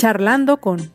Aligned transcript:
Charlando 0.00 0.62
con 0.62 0.90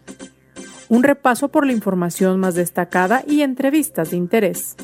un 0.90 1.04
repaso 1.04 1.50
por 1.50 1.68
la 1.68 1.74
información 1.74 2.40
más 2.40 2.56
destacada 2.56 3.24
y 3.28 3.44
entrevistas 3.44 4.10
de 4.10 4.18
interés. 4.18 4.76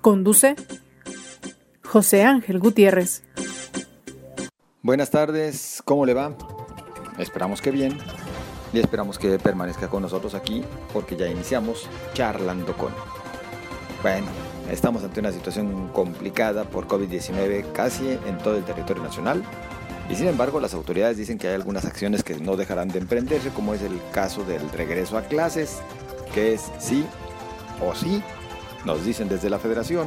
Conduce 0.00 0.56
José 1.84 2.24
Ángel 2.24 2.60
Gutiérrez. 2.60 3.24
Buenas 4.80 5.10
tardes, 5.10 5.82
¿cómo 5.84 6.06
le 6.06 6.14
va? 6.14 6.34
Esperamos 7.18 7.60
que 7.60 7.70
bien 7.70 7.98
y 8.72 8.78
esperamos 8.78 9.18
que 9.18 9.38
permanezca 9.38 9.88
con 9.88 10.00
nosotros 10.00 10.34
aquí 10.34 10.64
porque 10.94 11.14
ya 11.14 11.28
iniciamos 11.28 11.90
charlando 12.14 12.74
con. 12.74 12.94
Bueno, 14.00 14.28
estamos 14.70 15.04
ante 15.04 15.20
una 15.20 15.30
situación 15.30 15.88
complicada 15.88 16.64
por 16.64 16.88
COVID-19 16.88 17.70
casi 17.72 18.18
en 18.26 18.38
todo 18.38 18.56
el 18.56 18.64
territorio 18.64 19.02
nacional 19.02 19.44
y 20.08 20.14
sin 20.14 20.28
embargo 20.28 20.60
las 20.60 20.74
autoridades 20.74 21.16
dicen 21.16 21.38
que 21.38 21.48
hay 21.48 21.54
algunas 21.54 21.84
acciones 21.84 22.22
que 22.22 22.38
no 22.38 22.56
dejarán 22.56 22.88
de 22.88 22.98
emprenderse 22.98 23.50
como 23.50 23.74
es 23.74 23.82
el 23.82 24.00
caso 24.12 24.44
del 24.44 24.70
regreso 24.70 25.18
a 25.18 25.22
clases, 25.22 25.78
que 26.32 26.54
es 26.54 26.70
sí 26.78 27.04
o 27.84 27.94
sí, 27.94 28.22
nos 28.84 29.04
dicen 29.04 29.28
desde 29.28 29.50
la 29.50 29.58
federación. 29.58 30.06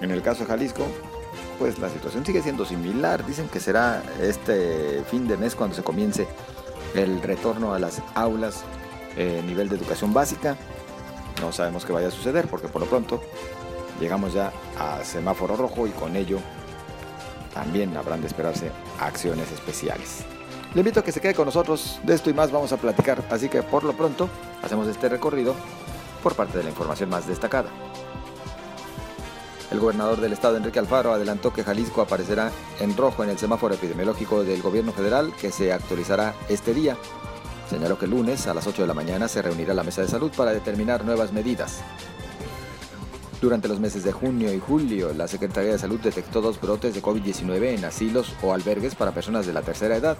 En 0.00 0.10
el 0.10 0.22
caso 0.22 0.44
de 0.44 0.46
Jalisco, 0.46 0.86
pues 1.58 1.78
la 1.78 1.88
situación 1.88 2.24
sigue 2.24 2.42
siendo 2.42 2.64
similar. 2.64 3.26
Dicen 3.26 3.48
que 3.48 3.60
será 3.60 4.02
este 4.20 5.02
fin 5.10 5.26
de 5.26 5.36
mes 5.36 5.54
cuando 5.54 5.74
se 5.74 5.82
comience 5.82 6.26
el 6.94 7.20
retorno 7.22 7.74
a 7.74 7.78
las 7.78 8.00
aulas 8.14 8.62
eh, 9.16 9.42
nivel 9.46 9.68
de 9.68 9.76
educación 9.76 10.12
básica. 10.12 10.56
No 11.40 11.52
sabemos 11.52 11.84
qué 11.84 11.92
vaya 11.92 12.08
a 12.08 12.10
suceder 12.10 12.46
porque 12.46 12.68
por 12.68 12.82
lo 12.82 12.88
pronto 12.88 13.22
llegamos 14.00 14.32
ya 14.32 14.52
a 14.78 15.04
semáforo 15.04 15.56
rojo 15.56 15.86
y 15.86 15.90
con 15.90 16.16
ello 16.16 16.38
también 17.54 17.96
habrán 17.96 18.20
de 18.20 18.26
esperarse 18.26 18.70
acciones 19.00 19.50
especiales. 19.52 20.24
Le 20.74 20.80
invito 20.80 21.00
a 21.00 21.04
que 21.04 21.12
se 21.12 21.20
quede 21.20 21.34
con 21.34 21.46
nosotros, 21.46 22.00
de 22.02 22.14
esto 22.14 22.28
y 22.30 22.34
más 22.34 22.50
vamos 22.50 22.72
a 22.72 22.76
platicar, 22.76 23.24
así 23.30 23.48
que 23.48 23.62
por 23.62 23.84
lo 23.84 23.92
pronto 23.92 24.28
hacemos 24.60 24.88
este 24.88 25.08
recorrido 25.08 25.54
por 26.22 26.34
parte 26.34 26.58
de 26.58 26.64
la 26.64 26.70
información 26.70 27.08
más 27.08 27.28
destacada. 27.28 27.68
El 29.70 29.80
gobernador 29.80 30.20
del 30.20 30.32
estado, 30.32 30.56
Enrique 30.56 30.78
Alfaro, 30.78 31.12
adelantó 31.12 31.52
que 31.52 31.64
Jalisco 31.64 32.02
aparecerá 32.02 32.50
en 32.80 32.96
rojo 32.96 33.24
en 33.24 33.30
el 33.30 33.38
semáforo 33.38 33.74
epidemiológico 33.74 34.44
del 34.44 34.62
gobierno 34.62 34.92
federal 34.92 35.32
que 35.40 35.50
se 35.50 35.72
actualizará 35.72 36.34
este 36.48 36.74
día. 36.74 36.96
Señaló 37.70 37.98
que 37.98 38.04
el 38.04 38.12
lunes 38.12 38.46
a 38.46 38.54
las 38.54 38.66
8 38.66 38.82
de 38.82 38.88
la 38.88 38.94
mañana 38.94 39.26
se 39.26 39.42
reunirá 39.42 39.74
la 39.74 39.82
mesa 39.82 40.02
de 40.02 40.08
salud 40.08 40.30
para 40.36 40.52
determinar 40.52 41.04
nuevas 41.04 41.32
medidas. 41.32 41.82
Durante 43.44 43.68
los 43.68 43.78
meses 43.78 44.02
de 44.04 44.10
junio 44.10 44.54
y 44.54 44.58
julio, 44.58 45.12
la 45.12 45.28
Secretaría 45.28 45.72
de 45.72 45.78
Salud 45.78 46.00
detectó 46.00 46.40
dos 46.40 46.58
brotes 46.58 46.94
de 46.94 47.02
COVID-19 47.02 47.76
en 47.76 47.84
asilos 47.84 48.32
o 48.42 48.54
albergues 48.54 48.94
para 48.94 49.12
personas 49.12 49.44
de 49.44 49.52
la 49.52 49.60
tercera 49.60 49.96
edad. 49.96 50.16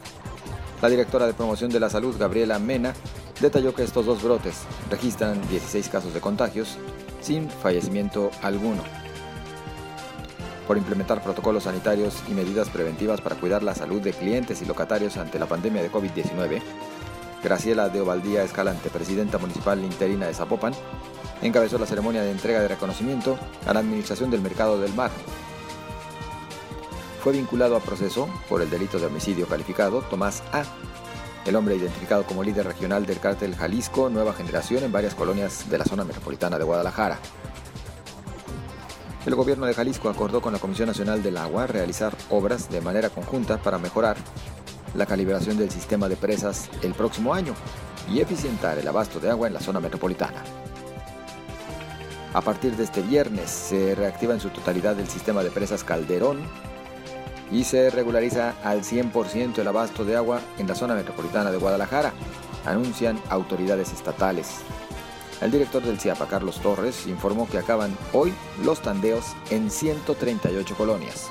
La 0.82 0.90
directora 0.90 1.26
de 1.26 1.32
promoción 1.32 1.70
de 1.70 1.80
la 1.80 1.88
salud, 1.88 2.14
Gabriela 2.18 2.58
Mena, 2.58 2.92
detalló 3.40 3.74
que 3.74 3.82
estos 3.82 4.04
dos 4.04 4.22
brotes 4.22 4.64
registran 4.90 5.40
16 5.48 5.88
casos 5.88 6.12
de 6.12 6.20
contagios 6.20 6.76
sin 7.22 7.48
fallecimiento 7.48 8.30
alguno 8.42 8.82
por 10.66 10.76
implementar 10.76 11.22
protocolos 11.22 11.62
sanitarios 11.62 12.22
y 12.28 12.32
medidas 12.32 12.68
preventivas 12.68 13.22
para 13.22 13.36
cuidar 13.36 13.62
la 13.62 13.74
salud 13.74 14.02
de 14.02 14.12
clientes 14.12 14.60
y 14.60 14.66
locatarios 14.66 15.16
ante 15.16 15.38
la 15.38 15.46
pandemia 15.46 15.82
de 15.82 15.90
COVID-19, 15.90 16.60
Graciela 17.42 17.88
de 17.88 18.02
Ovaldía 18.02 18.42
Escalante, 18.42 18.90
presidenta 18.90 19.38
municipal 19.38 19.82
interina 19.82 20.26
de 20.26 20.34
Zapopan, 20.34 20.74
encabezó 21.42 21.78
la 21.78 21.86
ceremonia 21.86 22.22
de 22.22 22.30
entrega 22.30 22.60
de 22.60 22.68
reconocimiento 22.68 23.38
a 23.66 23.72
la 23.72 23.80
Administración 23.80 24.30
del 24.30 24.40
Mercado 24.40 24.80
del 24.80 24.94
Mar. 24.94 25.10
Fue 27.22 27.32
vinculado 27.32 27.76
a 27.76 27.80
proceso 27.80 28.28
por 28.48 28.60
el 28.60 28.70
delito 28.70 28.98
de 28.98 29.06
homicidio 29.06 29.46
calificado 29.46 30.02
Tomás 30.02 30.42
A., 30.52 30.64
el 31.46 31.56
hombre 31.56 31.76
identificado 31.76 32.24
como 32.24 32.42
líder 32.42 32.66
regional 32.66 33.06
del 33.06 33.20
cártel 33.20 33.54
Jalisco 33.54 34.08
Nueva 34.08 34.32
Generación 34.32 34.84
en 34.84 34.92
varias 34.92 35.14
colonias 35.14 35.68
de 35.68 35.78
la 35.78 35.84
zona 35.84 36.04
metropolitana 36.04 36.58
de 36.58 36.64
Guadalajara. 36.64 37.18
El 39.26 39.34
gobierno 39.34 39.64
de 39.66 39.74
Jalisco 39.74 40.10
acordó 40.10 40.42
con 40.42 40.52
la 40.52 40.58
Comisión 40.58 40.88
Nacional 40.88 41.22
del 41.22 41.38
Agua 41.38 41.66
realizar 41.66 42.14
obras 42.28 42.70
de 42.70 42.82
manera 42.82 43.08
conjunta 43.08 43.56
para 43.56 43.78
mejorar 43.78 44.16
la 44.94 45.06
calibración 45.06 45.56
del 45.56 45.70
sistema 45.70 46.08
de 46.08 46.16
presas 46.16 46.68
el 46.82 46.92
próximo 46.92 47.32
año 47.32 47.54
y 48.10 48.20
eficientar 48.20 48.78
el 48.78 48.86
abasto 48.86 49.18
de 49.20 49.30
agua 49.30 49.46
en 49.46 49.54
la 49.54 49.60
zona 49.60 49.80
metropolitana. 49.80 50.42
A 52.34 52.40
partir 52.40 52.76
de 52.76 52.82
este 52.82 53.00
viernes 53.00 53.48
se 53.48 53.94
reactiva 53.94 54.34
en 54.34 54.40
su 54.40 54.50
totalidad 54.50 54.98
el 54.98 55.06
sistema 55.06 55.44
de 55.44 55.52
presas 55.52 55.84
Calderón 55.84 56.40
y 57.52 57.62
se 57.62 57.90
regulariza 57.90 58.54
al 58.64 58.82
100% 58.82 59.56
el 59.58 59.68
abasto 59.68 60.04
de 60.04 60.16
agua 60.16 60.40
en 60.58 60.66
la 60.66 60.74
zona 60.74 60.96
metropolitana 60.96 61.52
de 61.52 61.58
Guadalajara, 61.58 62.12
anuncian 62.66 63.20
autoridades 63.28 63.92
estatales. 63.92 64.62
El 65.40 65.52
director 65.52 65.84
del 65.84 66.00
CIAPA, 66.00 66.26
Carlos 66.26 66.60
Torres, 66.60 67.06
informó 67.06 67.48
que 67.48 67.58
acaban 67.58 67.96
hoy 68.12 68.34
los 68.64 68.82
tandeos 68.82 69.26
en 69.50 69.70
138 69.70 70.74
colonias. 70.74 71.28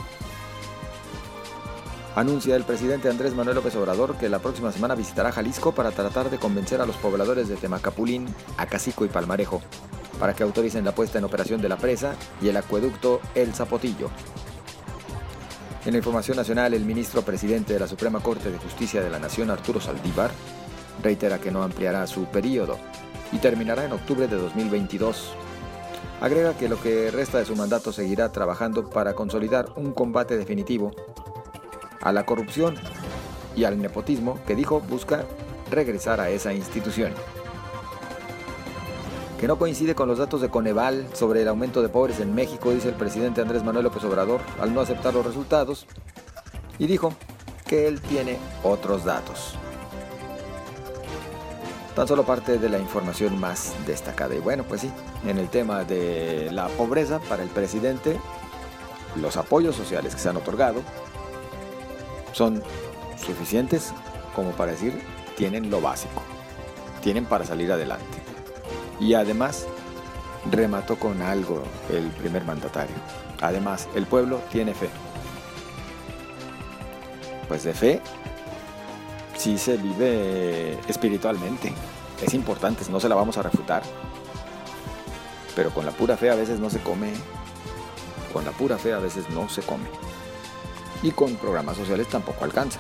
Anuncia 2.16 2.56
el 2.56 2.64
presidente 2.64 3.10
Andrés 3.10 3.34
Manuel 3.34 3.56
López 3.56 3.76
Obrador 3.76 4.16
que 4.16 4.30
la 4.30 4.40
próxima 4.40 4.72
semana 4.72 4.96
visitará 4.96 5.34
Jalisco 5.34 5.74
para 5.74 5.92
tratar 5.92 6.30
de 6.30 6.38
convencer 6.38 6.80
a 6.80 6.86
los 6.86 6.96
pobladores 6.96 7.50
de 7.50 7.58
Temacapulín, 7.58 8.34
Acacico 8.58 9.04
y 9.04 9.10
Palmarejo 9.10 9.62
para 10.20 10.34
que 10.34 10.44
autoricen 10.44 10.86
la 10.86 10.96
puesta 10.96 11.18
en 11.18 11.24
operación 11.24 11.62
de 11.62 11.70
la 11.70 11.78
presa 11.78 12.16
y 12.42 12.50
el 12.50 12.58
acueducto 12.58 13.22
El 13.36 13.54
Zapotillo. 13.54 14.10
En 15.86 15.92
la 15.92 15.98
información 15.98 16.38
nacional, 16.38 16.74
el 16.74 16.86
ministro 16.86 17.24
presidente 17.24 17.74
de 17.74 17.80
la 17.80 17.88
Suprema 17.88 18.22
Corte 18.22 18.50
de 18.50 18.58
Justicia 18.58 19.02
de 19.02 19.10
la 19.10 19.20
Nación, 19.20 19.50
Arturo 19.50 19.82
Saldívar, 19.82 20.32
reitera 21.02 21.40
que 21.40 21.52
no 21.52 21.62
ampliará 21.62 22.08
su 22.08 22.26
periodo 22.26 22.78
y 23.34 23.38
terminará 23.40 23.84
en 23.84 23.92
octubre 23.92 24.28
de 24.28 24.38
2022. 24.38 25.34
Agrega 26.22 26.56
que 26.56 26.70
lo 26.70 26.82
que 26.82 27.12
resta 27.12 27.40
de 27.40 27.46
su 27.46 27.56
mandato 27.56 27.92
seguirá 27.92 28.32
trabajando 28.32 28.90
para 28.90 29.14
consolidar 29.14 29.74
un 29.76 29.92
combate 29.92 30.38
definitivo 30.38 30.92
a 32.02 32.14
la 32.14 32.26
corrupción 32.26 32.76
y 33.56 33.66
al 33.66 33.82
nepotismo 33.82 34.40
que 34.46 34.56
dijo 34.56 34.80
busca 34.80 35.26
regresar 35.70 36.22
a 36.22 36.30
esa 36.30 36.54
institución. 36.54 37.14
Que 39.44 39.48
no 39.48 39.60
coincide 39.60 39.94
con 39.94 40.08
los 40.08 40.20
datos 40.20 40.40
de 40.40 40.48
Coneval 40.48 41.06
sobre 41.12 41.42
el 41.42 41.50
aumento 41.50 41.82
de 41.82 41.90
pobres 41.90 42.22
en 42.22 42.34
México, 42.34 42.72
dice 42.72 42.88
el 42.88 42.96
presidente 42.96 43.42
Andrés 43.42 43.62
Manuel 43.62 43.84
López 43.84 44.02
Obrador 44.06 44.40
al 44.62 44.74
no 44.74 44.80
aceptar 44.80 45.14
los 45.14 45.26
resultados, 45.26 45.86
y 46.80 46.88
dijo 46.88 47.14
que 47.68 47.86
él 47.90 48.00
tiene 48.00 48.38
otros 48.64 49.04
datos. 49.04 49.56
Tan 51.94 52.08
solo 52.08 52.24
parte 52.24 52.58
de 52.58 52.70
la 52.70 52.80
información 52.80 53.38
más 53.38 53.74
destacada. 53.86 54.34
Y 54.34 54.40
bueno, 54.40 54.64
pues 54.64 54.80
sí, 54.80 54.90
en 55.28 55.38
el 55.38 55.50
tema 55.50 55.84
de 55.84 56.50
la 56.50 56.70
pobreza 56.70 57.20
para 57.20 57.44
el 57.44 57.50
presidente, 57.50 58.18
los 59.18 59.36
apoyos 59.36 59.76
sociales 59.76 60.16
que 60.16 60.22
se 60.22 60.30
han 60.30 60.38
otorgado 60.38 60.80
son 62.32 62.64
suficientes 63.18 63.92
como 64.38 64.52
para 64.52 64.72
decir 64.72 65.02
tienen 65.36 65.70
lo 65.70 65.82
básico, 65.82 66.22
tienen 67.02 67.26
para 67.26 67.44
salir 67.44 67.74
adelante. 67.74 68.23
Y 69.00 69.14
además 69.14 69.68
remató 70.52 70.98
con 70.98 71.22
algo 71.22 71.64
el 71.90 72.08
primer 72.12 72.44
mandatario. 72.44 72.96
Además, 73.42 73.88
el 73.96 74.06
pueblo 74.06 74.42
tiene 74.52 74.74
fe. 74.74 74.90
Pues 77.48 77.64
de 77.64 77.74
fe 77.74 78.02
sí 79.38 79.58
se 79.58 79.78
vive 79.78 80.80
espiritualmente. 80.88 81.74
Es 82.22 82.34
importante, 82.34 82.86
no 82.90 83.00
se 83.00 83.10
la 83.10 83.16
vamos 83.16 83.38
a 83.38 83.42
refutar. 83.42 83.84
Pero 85.56 85.70
con 85.72 85.86
la 85.86 85.92
pura 85.92 86.18
fe 86.18 86.30
a 86.30 86.36
veces 86.36 86.60
no 86.60 86.70
se 86.70 86.80
come. 86.80 87.12
Con 88.32 88.46
la 88.46 88.52
pura 88.52 88.78
fe 88.78 88.94
a 88.94 89.00
veces 89.00 89.30
no 89.30 89.50
se 89.50 89.62
come. 89.62 89.86
Y 91.02 91.12
con 91.12 91.36
programas 91.36 91.78
sociales 91.78 92.08
tampoco 92.08 92.46
alcanza. 92.46 92.80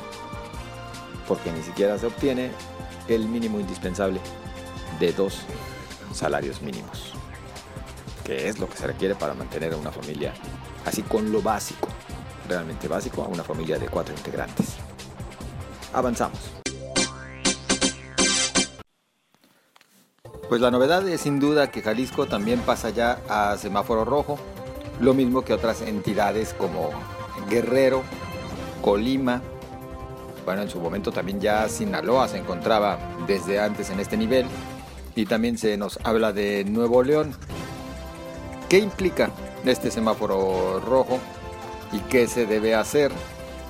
Porque 1.28 1.52
ni 1.52 1.62
siquiera 1.62 1.98
se 1.98 2.08
obtiene 2.08 2.52
el 3.08 3.28
mínimo 3.28 3.60
indispensable 3.60 4.20
de 5.00 5.12
dos 5.12 5.42
salarios 6.14 6.62
mínimos. 6.62 7.14
Que 8.24 8.48
es 8.48 8.60
lo 8.60 8.70
que 8.70 8.78
se 8.78 8.88
requiere 8.88 9.16
para 9.16 9.34
mantener 9.34 9.74
a 9.74 9.78
una 9.78 9.92
familia 9.92 10.34
así 10.86 11.02
con 11.04 11.32
lo 11.32 11.42
básico, 11.42 11.88
realmente 12.48 12.88
básico, 12.88 13.24
a 13.24 13.28
una 13.28 13.44
familia 13.44 13.78
de 13.78 13.88
cuatro 13.88 14.14
integrantes 14.16 14.78
avanzamos. 15.94 16.40
Pues 20.50 20.62
la 20.62 20.70
novedad 20.70 21.08
es 21.08 21.22
sin 21.22 21.40
duda 21.40 21.72
que 21.72 21.82
Jalisco 21.82 22.28
también 22.28 22.60
pasa 22.60 22.90
ya 22.90 23.20
a 23.30 23.58
semáforo 23.58 24.06
rojo, 24.06 24.38
lo 25.00 25.14
mismo 25.14 25.44
que 25.44 25.54
otras 25.54 25.82
entidades 25.82 26.54
como 26.54 26.90
Guerrero, 27.50 28.04
Colima, 28.82 29.42
bueno, 30.46 30.62
en 30.62 30.70
su 30.70 30.80
momento 30.80 31.12
también 31.12 31.40
ya 31.40 31.68
Sinaloa 31.70 32.28
se 32.28 32.38
encontraba 32.38 33.00
desde 33.26 33.60
antes 33.60 33.90
en 33.90 34.02
este 34.02 34.18
nivel 34.18 34.46
y 35.16 35.26
también 35.26 35.58
se 35.58 35.78
nos 35.78 36.00
habla 36.04 36.34
de 36.34 36.64
Nuevo 36.66 37.04
León. 37.04 37.36
¿Qué 38.70 38.80
implica 38.80 39.30
este 39.66 39.92
semáforo 39.92 40.80
rojo 40.80 41.20
y 41.92 42.00
qué 42.00 42.28
se 42.28 42.46
debe 42.46 42.76
hacer? 42.76 43.12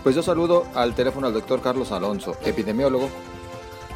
Pues 0.04 0.16
yo 0.16 0.24
saludo 0.24 0.66
al 0.76 0.96
teléfono 0.96 1.28
al 1.28 1.34
doctor 1.34 1.62
Carlos 1.62 1.92
Alonso, 1.92 2.38
epidemiólogo, 2.44 3.10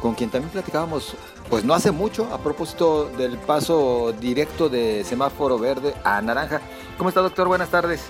con 0.00 0.14
quien 0.14 0.30
también 0.30 0.50
platicábamos, 0.50 1.16
pues 1.50 1.64
no 1.64 1.74
hace 1.74 1.90
mucho, 1.90 2.32
a 2.32 2.38
propósito 2.38 3.08
del 3.10 3.38
paso 3.38 4.12
directo 4.18 4.68
de 4.68 5.04
semáforo 5.04 5.58
verde 5.58 5.94
a 6.04 6.20
naranja. 6.22 6.60
¿Cómo 6.96 7.08
está, 7.08 7.20
doctor? 7.20 7.48
Buenas 7.48 7.70
tardes. 7.70 8.06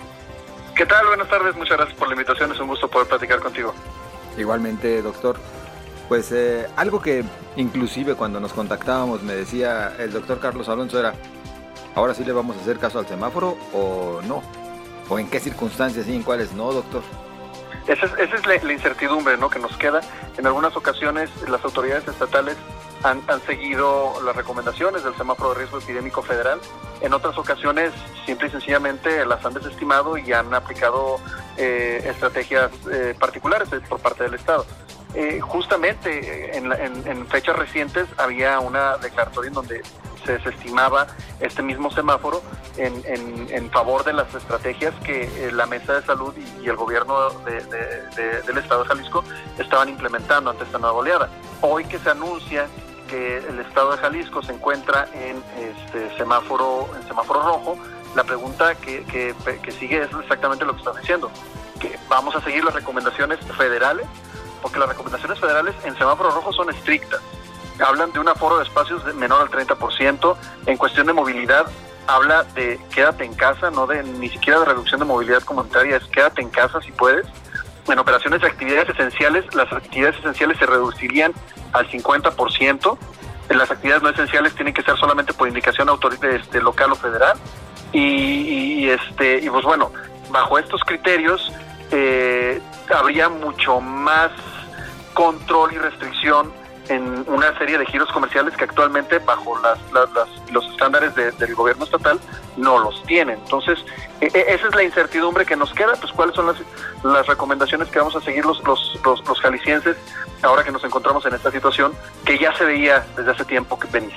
¿Qué 0.76 0.87
tal? 0.87 1.06
Buenas 1.06 1.29
tardes, 1.29 1.56
muchas 1.56 1.76
gracias 1.76 1.99
por 1.99 2.08
la 2.08 2.14
invitación, 2.14 2.52
es 2.52 2.61
un 2.61 2.69
gusto 2.69 2.88
poder 2.88 3.08
platicar 3.08 3.40
contigo. 3.40 3.75
Igualmente, 4.37 5.02
doctor. 5.02 5.37
Pues 6.09 6.33
eh, 6.33 6.67
algo 6.77 7.03
que 7.03 7.23
inclusive 7.57 8.15
cuando 8.15 8.41
nos 8.41 8.55
contactábamos 8.55 9.23
me 9.23 9.35
decía 9.35 9.95
el 9.99 10.11
doctor 10.11 10.41
Carlos 10.41 10.69
Alonso 10.71 10.99
era, 10.99 11.15
ahora 11.95 12.15
sí 12.15 12.25
le 12.25 12.33
vamos 12.33 12.57
a 12.57 12.61
hacer 12.61 12.79
caso 12.79 12.99
al 12.99 13.07
semáforo 13.07 13.59
o 13.75 14.21
no, 14.27 14.43
o 15.09 15.19
en 15.19 15.29
qué 15.29 15.39
circunstancias 15.39 16.09
y 16.09 16.17
en 16.17 16.23
cuáles 16.23 16.53
no, 16.53 16.73
doctor. 16.73 17.03
Esa 17.87 18.05
es, 18.05 18.65
la, 18.65 18.73
incertidumbre 18.73 19.39
¿no? 19.39 19.49
que 19.49 19.59
nos 19.59 19.75
queda. 19.79 20.01
En 20.37 20.47
algunas 20.47 20.77
ocasiones 20.77 21.31
las 21.49 21.65
autoridades 21.65 22.07
estatales 22.07 22.57
han, 23.03 23.23
seguido 23.47 24.21
las 24.25 24.37
recomendaciones 24.37 25.05
del 25.05 25.15
semáforo 25.17 25.51
de 25.51 25.61
riesgo 25.61 25.79
epidémico 25.79 26.23
federal. 26.23 26.61
En 27.01 27.15
otras 27.15 27.39
ocasiones, 27.39 27.93
simple 28.27 28.49
y 28.49 28.51
sencillamente 28.51 29.25
las 29.25 29.45
han 29.45 29.55
desestimado 29.55 30.19
y 30.19 30.33
han 30.33 30.53
aplicado 30.53 31.19
eh, 31.57 32.03
estrategias 32.05 32.71
eh, 32.93 33.15
particulares 33.19 33.69
por 33.89 34.01
parte 34.01 34.25
del 34.25 34.35
Estado. 34.35 34.67
Eh, 35.15 35.41
justamente 35.41 36.57
en, 36.57 36.71
en, 36.73 37.27
fechas 37.29 37.57
recientes 37.57 38.07
había 38.19 38.61
una 38.61 38.99
declaratoria 38.99 39.49
en 39.49 39.55
donde 39.55 39.83
se 40.25 40.33
desestimaba 40.33 41.07
este 41.41 41.63
mismo 41.63 41.91
semáforo 41.91 42.43
en, 42.77 43.03
en, 43.07 43.71
favor 43.71 44.05
de 44.05 44.13
las 44.13 44.33
estrategias 44.35 44.95
que 45.03 45.25
eh, 45.25 45.53
la 45.53 45.67
Mesa 45.67 45.95
de 45.95 46.03
Salud 46.07 46.35
y, 46.37 46.69
el 46.69 46.77
gobierno 46.77 47.31
del 47.47 48.59
Estado 48.59 48.83
de 48.83 48.89
Jalisco 48.89 49.25
estaban 49.59 49.89
implementando 49.89 50.51
ante 50.51 50.65
esta 50.65 50.79
nueva 50.79 50.99
oleada. 50.99 51.31
Hoy 51.63 51.85
que 51.87 51.99
se 51.99 52.11
anuncia 52.11 52.69
que 53.09 53.39
el 53.39 53.59
Estado 53.61 53.93
de 53.93 53.99
Jalisco 53.99 54.43
se 54.43 54.53
encuentra 54.53 55.09
en 55.15 55.43
este 55.59 56.17
semáforo, 56.19 56.89
en 56.95 57.09
semáforo 57.09 57.41
rojo, 57.41 57.79
la 58.15 58.25
pregunta 58.25 58.75
que, 58.75 59.05
que, 59.05 59.35
que 59.63 59.73
sigue 59.73 60.03
es 60.03 60.11
exactamente 60.21 60.65
lo 60.65 60.73
que 60.73 60.79
estás 60.79 60.97
diciendo, 60.97 61.31
que 61.81 61.99
vamos 62.09 62.37
a 62.37 62.43
seguir 62.43 62.65
las 62.65 62.75
recomendaciones 62.75 63.39
federales, 63.57 64.07
porque 64.59 64.79
las 64.79 64.89
recomendaciones 64.89 65.39
federales 65.39 65.75
en 65.85 65.97
semáforo 65.97 66.31
rojo 66.31 66.53
son 66.53 66.71
estrictas 66.71 67.21
hablan 67.83 68.13
de 68.13 68.21
un 68.21 68.29
aforo 68.29 68.59
de 68.59 68.65
espacios 68.65 69.03
menor 69.15 69.43
al 69.43 69.49
30%. 69.51 70.37
En 70.67 70.77
cuestión 70.77 71.07
de 71.07 71.13
movilidad, 71.13 71.67
habla 72.07 72.45
de 72.55 72.79
quédate 72.95 73.25
en 73.25 73.35
casa, 73.35 73.71
no 73.71 73.87
de 73.87 74.03
ni 74.03 74.29
siquiera 74.29 74.59
de 74.61 74.67
reducción 74.67 75.01
de 75.01 75.07
movilidad 75.07 75.43
comunitaria, 75.43 75.97
es 75.97 76.05
quédate 76.05 76.43
en 76.43 76.51
casa 76.51 76.81
si 76.81 76.93
puedes. 76.93 77.27
En 77.87 77.99
operaciones 77.99 78.43
de 78.43 78.49
actividades 78.49 78.89
esenciales, 78.91 79.55
las 79.55 79.73
actividades 79.73 80.19
esenciales 80.19 80.59
se 80.59 80.67
reducirían 80.67 81.33
al 81.73 81.89
50%. 81.89 82.99
Las 83.49 83.71
actividades 83.71 84.03
no 84.03 84.11
esenciales 84.11 84.55
tienen 84.55 84.75
que 84.75 84.83
ser 84.83 84.97
solamente 84.99 85.33
por 85.33 85.49
indicación 85.49 85.89
autoridad 85.89 86.31
este, 86.33 86.61
local 86.61 86.93
o 86.93 86.97
federal. 86.97 87.39
Y, 87.93 88.89
este 88.91 89.39
y 89.39 89.49
pues 89.49 89.65
bueno, 89.65 89.91
bajo 90.31 90.59
estos 90.59 90.83
criterios 90.85 91.51
eh, 91.90 92.61
habría 92.94 93.29
mucho 93.29 93.81
más 93.81 94.31
control 95.14 95.73
y 95.75 95.79
restricción 95.79 96.52
en 96.88 97.25
una 97.29 97.56
serie 97.58 97.79
de 97.79 97.87
giros 97.87 98.11
comerciales 98.12 98.56
que 98.56 98.64
actualmente 98.64 99.19
bajo 99.19 99.58
las, 99.61 99.79
los 100.50 100.64
estándares 100.70 101.14
del 101.14 101.55
gobierno 101.55 101.85
estatal 101.85 102.19
no 102.56 102.79
los 102.79 103.02
tienen. 103.05 103.38
Entonces, 103.38 103.79
e, 104.20 104.26
e, 104.26 104.55
esa 104.55 104.69
es 104.69 104.75
la 104.75 104.82
incertidumbre 104.82 105.44
que 105.44 105.56
nos 105.56 105.73
queda, 105.73 105.94
pues 106.00 106.12
cuáles 106.12 106.35
son 106.35 106.46
las, 106.46 107.26
recomendaciones 107.26 107.88
que 107.88 107.99
vamos 107.99 108.17
a 108.17 108.20
seguir 108.20 108.44
los, 108.44 108.62
los, 108.64 108.99
los, 109.05 109.40
jaliscienses 109.40 109.96
ahora 110.43 110.64
que 110.64 110.73
nos 110.73 110.82
encontramos 110.85 111.25
en 111.26 111.35
esta 111.35 111.50
situación 111.50 111.93
que 112.25 112.38
ya 112.38 112.56
se 112.56 112.64
veía 112.64 113.06
desde 113.17 113.31
hace 113.31 113.44
tiempo 113.44 113.79
que 113.79 113.87
venir. 113.88 114.14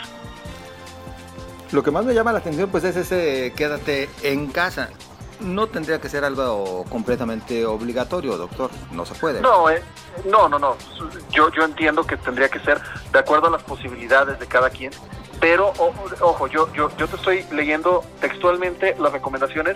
Lo 1.71 1.83
que 1.83 1.91
más 1.91 2.05
me 2.05 2.13
llama 2.13 2.31
la 2.31 2.39
atención 2.39 2.69
pues 2.69 2.83
es 2.83 2.95
ese 2.95 3.53
quédate 3.55 4.09
en 4.23 4.47
casa 4.47 4.89
no 5.41 5.67
tendría 5.67 5.99
que 5.99 6.09
ser 6.09 6.23
algo 6.23 6.85
completamente 6.89 7.65
obligatorio, 7.65 8.37
doctor. 8.37 8.71
No 8.91 9.05
se 9.05 9.15
puede. 9.15 9.41
No, 9.41 9.69
eh, 9.69 9.83
no, 10.25 10.47
no, 10.47 10.59
no. 10.59 10.75
Yo, 11.31 11.51
yo 11.51 11.63
entiendo 11.63 12.05
que 12.05 12.17
tendría 12.17 12.49
que 12.49 12.59
ser 12.59 12.79
de 13.11 13.19
acuerdo 13.19 13.47
a 13.47 13.51
las 13.51 13.63
posibilidades 13.63 14.39
de 14.39 14.47
cada 14.47 14.69
quien. 14.69 14.91
Pero, 15.39 15.73
ojo, 16.19 16.47
yo, 16.47 16.71
yo, 16.73 16.95
yo 16.97 17.07
te 17.07 17.15
estoy 17.15 17.43
leyendo 17.51 18.03
textualmente 18.19 18.95
las 18.99 19.11
recomendaciones 19.11 19.75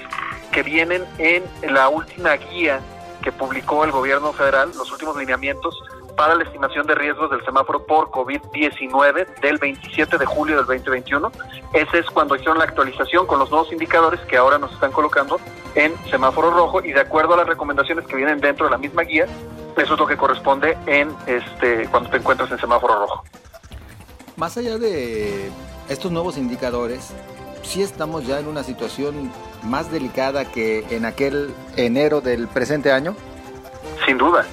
que 0.52 0.62
vienen 0.62 1.04
en 1.18 1.44
la 1.74 1.90
última 1.90 2.34
guía 2.36 2.82
que 3.24 3.32
publicó 3.32 3.84
el 3.84 3.92
gobierno 3.92 4.32
federal, 4.34 4.72
los 4.78 4.92
últimos 4.92 5.18
lineamientos 5.18 5.82
para 6.16 6.36
la 6.36 6.44
estimación 6.44 6.88
de 6.88 6.96
riesgos 6.96 7.30
del 7.30 7.44
semáforo 7.46 7.86
por 7.86 8.10
COVID-19 8.10 9.40
del 9.42 9.58
27 9.58 10.18
de 10.18 10.26
julio 10.26 10.58
del 10.58 10.66
2021. 10.66 11.32
Ese 11.74 12.00
es 12.00 12.06
cuando 12.08 12.36
hicieron 12.36 12.58
la 12.58 12.66
actualización 12.66 13.26
con 13.28 13.40
los 13.40 13.50
nuevos 13.50 13.72
indicadores 13.72 14.20
que 14.22 14.38
ahora 14.38 14.58
nos 14.58 14.74
están 14.74 14.92
colocando 14.92 15.40
en 15.76 15.94
semáforo 16.10 16.52
rojo 16.52 16.84
y 16.84 16.94
de 16.94 17.02
acuerdo 17.02 17.34
a 17.34 17.38
las 17.38 17.48
recomendaciones 17.48 18.06
que 18.08 18.16
vienen 18.16 18.40
dentro 18.40 18.66
de 18.66 18.72
la 18.72 18.78
misma 18.78 19.04
guía, 19.04 19.26
eso 19.78 19.94
es 19.94 20.00
lo 20.00 20.08
que 20.08 20.18
corresponde 20.18 20.78
en 20.86 21.14
este 21.28 21.88
cuando 21.90 22.10
te 22.10 22.18
encuentras 22.18 22.50
en 22.52 22.60
semáforo 22.60 23.00
rojo. 23.00 23.24
Más 24.38 24.58
allá 24.58 24.78
de 24.78 25.50
estos 25.90 26.12
nuevos 26.12 26.38
indicadores, 26.38 27.14
sí 27.64 27.82
estamos 27.82 28.26
ya 28.26 28.40
en 28.40 28.48
una 28.48 28.64
situación 28.64 29.32
más 29.64 29.92
delicada 29.92 30.46
que 30.46 30.86
en 30.90 31.06
aquel 31.06 31.54
enero 31.76 32.22
del 32.22 32.48
presente 32.48 32.92
año. 32.92 33.16
Sin 34.06 34.18
duda. 34.18 34.46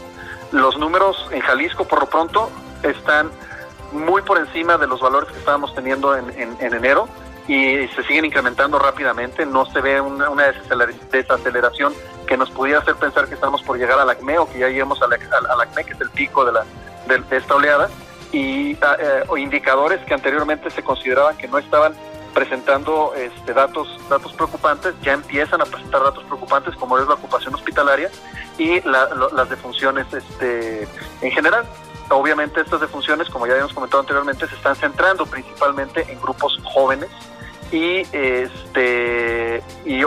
Los 0.52 0.78
números 0.78 1.16
en 1.30 1.40
Jalisco, 1.40 1.84
por 1.86 2.00
lo 2.00 2.06
pronto, 2.06 2.50
están 2.82 3.30
muy 3.92 4.22
por 4.22 4.38
encima 4.38 4.76
de 4.76 4.86
los 4.86 5.00
valores 5.00 5.30
que 5.30 5.38
estábamos 5.38 5.74
teniendo 5.74 6.16
en, 6.16 6.56
enero 6.60 7.08
y 7.48 7.88
se 7.88 8.02
siguen 8.04 8.26
incrementando 8.26 8.78
rápidamente. 8.78 9.46
No 9.46 9.64
se 9.66 9.80
ve 9.80 10.00
una, 10.00 10.52
desaceleración 11.10 11.94
que 12.26 12.36
nos 12.36 12.50
pudiera 12.50 12.80
hacer 12.80 12.96
pensar 12.96 13.28
que 13.28 13.34
estamos 13.34 13.62
por 13.62 13.78
llegar 13.78 13.98
al 13.98 14.10
ACME 14.10 14.38
o 14.38 14.48
que 14.48 14.58
ya 14.58 14.68
lleguemos 14.68 15.00
al, 15.02 15.12
ACME, 15.12 15.84
que 15.84 15.94
es 15.94 16.00
el 16.00 16.10
pico 16.10 16.44
de, 16.44 16.52
la, 16.52 16.64
de, 17.06 17.36
esta 17.36 17.54
oleada, 17.54 17.88
y 18.30 18.76
ah, 18.82 18.96
eh, 18.98 19.24
o 19.28 19.36
indicadores 19.38 20.00
que 20.04 20.14
anteriormente 20.14 20.70
se 20.70 20.82
consideraban 20.82 21.36
que 21.36 21.48
no 21.48 21.58
estaban 21.58 21.94
presentando 22.34 23.12
este, 23.14 23.52
datos, 23.52 23.88
datos 24.08 24.32
preocupantes, 24.34 24.94
ya 25.02 25.12
empiezan 25.12 25.60
a 25.60 25.64
presentar 25.64 26.02
datos 26.02 26.24
preocupantes 26.24 26.74
como 26.76 26.98
es 26.98 27.06
la 27.06 27.14
ocupación 27.14 27.54
hospitalaria 27.54 28.10
y 28.58 28.80
las 28.82 29.48
defunciones 29.48 30.06
este, 30.12 30.88
en 31.20 31.30
general. 31.30 31.64
Obviamente 32.10 32.60
estas 32.60 32.80
defunciones, 32.80 33.28
como 33.30 33.46
ya 33.46 33.52
habíamos 33.52 33.72
comentado 33.72 34.00
anteriormente, 34.00 34.46
se 34.46 34.54
están 34.54 34.76
centrando 34.76 35.24
principalmente 35.24 36.04
en 36.10 36.20
grupos 36.20 36.58
jóvenes 36.64 37.08
y 37.72 38.02
este 38.12 39.62
y 39.86 40.02
eh, 40.02 40.06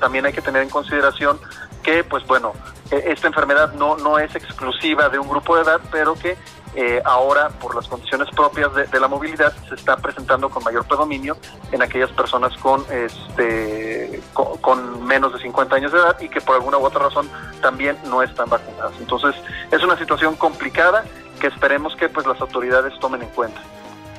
también 0.00 0.26
hay 0.26 0.32
que 0.32 0.42
tener 0.42 0.62
en 0.62 0.68
consideración 0.68 1.38
que 1.82 2.02
pues 2.02 2.26
bueno 2.26 2.52
e, 2.90 3.12
esta 3.12 3.28
enfermedad 3.28 3.72
no 3.74 3.96
no 3.96 4.18
es 4.18 4.34
exclusiva 4.34 5.08
de 5.08 5.20
un 5.20 5.28
grupo 5.28 5.54
de 5.54 5.62
edad 5.62 5.80
pero 5.92 6.14
que 6.14 6.36
eh, 6.78 7.00
ahora 7.06 7.48
por 7.48 7.74
las 7.74 7.88
condiciones 7.88 8.28
propias 8.36 8.70
de, 8.74 9.00
la 9.00 9.08
movilidad 9.08 9.50
se 9.66 9.74
está 9.74 9.96
presentando 9.96 10.50
con 10.50 10.62
mayor 10.62 10.84
predominio 10.86 11.38
en 11.72 11.80
aquellas 11.80 12.10
personas 12.12 12.54
con 12.58 12.84
este 12.92 14.20
con, 14.34 15.02
menos 15.06 15.32
de 15.32 15.38
50 15.40 15.74
años 15.74 15.92
de 15.92 15.98
edad 15.98 16.20
y 16.20 16.28
que 16.28 16.42
por 16.42 16.56
alguna 16.56 16.76
u 16.76 16.84
otra 16.84 17.04
razón 17.04 17.30
también 17.62 17.96
no 18.08 18.22
están 18.22 18.50
vacunadas. 18.50 18.92
Entonces 19.00 19.34
es 19.70 19.82
una 19.82 19.96
situación 19.96 20.36
complicada 20.36 21.04
que 21.40 21.46
esperemos 21.46 21.96
que 21.96 22.10
pues 22.10 22.26
las 22.26 22.38
autoridades 22.42 22.92
tomen 23.00 23.22
en 23.22 23.28
cuenta. 23.30 23.58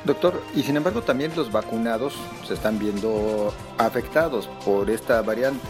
Doctor, 0.04 0.42
y 0.56 0.64
sin 0.64 0.78
embargo 0.78 1.04
también 1.04 1.32
los 1.36 1.52
vacunados 1.52 2.16
se 2.44 2.56
están 2.56 2.80
viendo 2.80 3.54
afectados 3.78 4.48
por 4.66 4.90
esta 4.90 5.22
variante. 5.22 5.62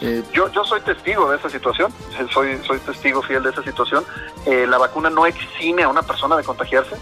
Eh, 0.00 0.22
yo, 0.32 0.50
yo 0.50 0.64
soy 0.64 0.80
testigo 0.80 1.30
de 1.30 1.36
esa 1.36 1.48
situación, 1.48 1.92
soy, 2.32 2.58
soy 2.64 2.78
testigo 2.80 3.22
fiel 3.22 3.42
de 3.42 3.50
esa 3.50 3.62
situación. 3.62 4.04
Eh, 4.46 4.66
la 4.66 4.78
vacuna 4.78 5.10
no 5.10 5.26
exime 5.26 5.82
a 5.82 5.88
una 5.88 6.02
persona 6.02 6.36
de 6.36 6.44
contagiarse. 6.44 6.96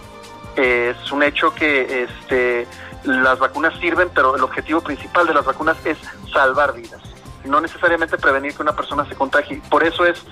Eh, 0.56 0.94
es 0.96 1.10
un 1.10 1.22
hecho 1.22 1.54
que 1.54 2.04
este, 2.04 2.66
las 3.04 3.38
vacunas 3.38 3.78
sirven, 3.80 4.10
pero 4.14 4.36
el 4.36 4.42
objetivo 4.42 4.80
principal 4.80 5.26
de 5.26 5.34
las 5.34 5.44
vacunas 5.44 5.76
es 5.84 5.96
salvar 6.32 6.74
vidas, 6.74 7.00
no 7.44 7.60
necesariamente 7.60 8.18
prevenir 8.18 8.54
que 8.54 8.62
una 8.62 8.76
persona 8.76 9.06
se 9.08 9.14
contagie. 9.14 9.62
Por 9.70 9.82
eso 9.82 10.04
es 10.04 10.22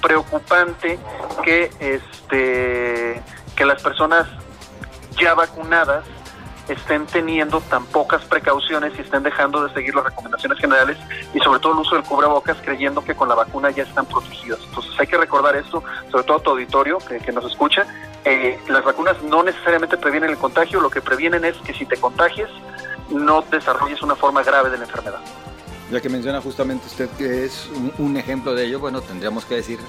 preocupante 0.00 0.98
que, 1.44 1.70
este, 1.78 3.22
que 3.54 3.64
las 3.66 3.82
personas 3.82 4.26
ya 5.18 5.34
vacunadas 5.34 6.04
estén 6.72 7.06
teniendo 7.06 7.60
tan 7.62 7.84
pocas 7.86 8.24
precauciones 8.24 8.92
y 8.98 9.02
estén 9.02 9.22
dejando 9.22 9.66
de 9.66 9.74
seguir 9.74 9.94
las 9.94 10.04
recomendaciones 10.04 10.58
generales 10.58 10.98
y 11.34 11.38
sobre 11.40 11.60
todo 11.60 11.72
el 11.72 11.78
uso 11.80 11.96
del 11.96 12.04
cubrebocas 12.04 12.56
creyendo 12.62 13.02
que 13.02 13.14
con 13.14 13.28
la 13.28 13.34
vacuna 13.34 13.70
ya 13.70 13.82
están 13.82 14.06
protegidos. 14.06 14.60
Entonces 14.68 14.92
hay 14.98 15.06
que 15.06 15.16
recordar 15.16 15.56
esto, 15.56 15.82
sobre 16.10 16.24
todo 16.24 16.36
a 16.36 16.42
tu 16.42 16.50
auditorio 16.50 16.98
que, 16.98 17.32
nos 17.32 17.44
escucha, 17.44 17.86
eh, 18.24 18.58
las 18.68 18.84
vacunas 18.84 19.22
no 19.22 19.42
necesariamente 19.42 19.96
previenen 19.96 20.30
el 20.30 20.36
contagio, 20.36 20.80
lo 20.80 20.90
que 20.90 21.00
previenen 21.00 21.44
es 21.44 21.56
que 21.58 21.72
si 21.72 21.86
te 21.86 21.96
contagies 21.96 22.48
no 23.10 23.42
desarrolles 23.50 24.02
una 24.02 24.14
forma 24.14 24.42
grave 24.42 24.70
de 24.70 24.78
la 24.78 24.84
enfermedad. 24.84 25.20
Ya 25.90 26.00
que 26.00 26.08
menciona 26.08 26.40
justamente 26.40 26.86
usted 26.86 27.08
que 27.18 27.44
es 27.44 27.68
un, 27.98 28.16
ejemplo 28.16 28.54
de 28.54 28.66
ello, 28.66 28.78
bueno, 28.78 29.00
tendríamos 29.00 29.44
que 29.44 29.56
decir, 29.56 29.80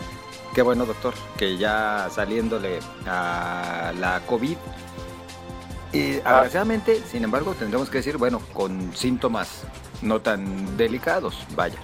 qué 0.56 0.64
bueno 0.64 0.86
doctor, 0.86 1.14
que 1.38 1.58
ya 1.58 2.08
saliéndole 2.10 2.80
a 3.06 3.94
la 4.00 4.20
COVID, 4.22 4.58
y 5.94 6.20
ah. 6.26 6.48
sin 7.10 7.24
embargo, 7.24 7.54
tendríamos 7.54 7.90
que 7.90 7.98
decir, 7.98 8.18
bueno, 8.18 8.42
con 8.54 8.96
síntomas 8.96 9.64
no 10.02 10.20
tan 10.20 10.78
delicados, 10.78 11.46
vaya. 11.56 11.78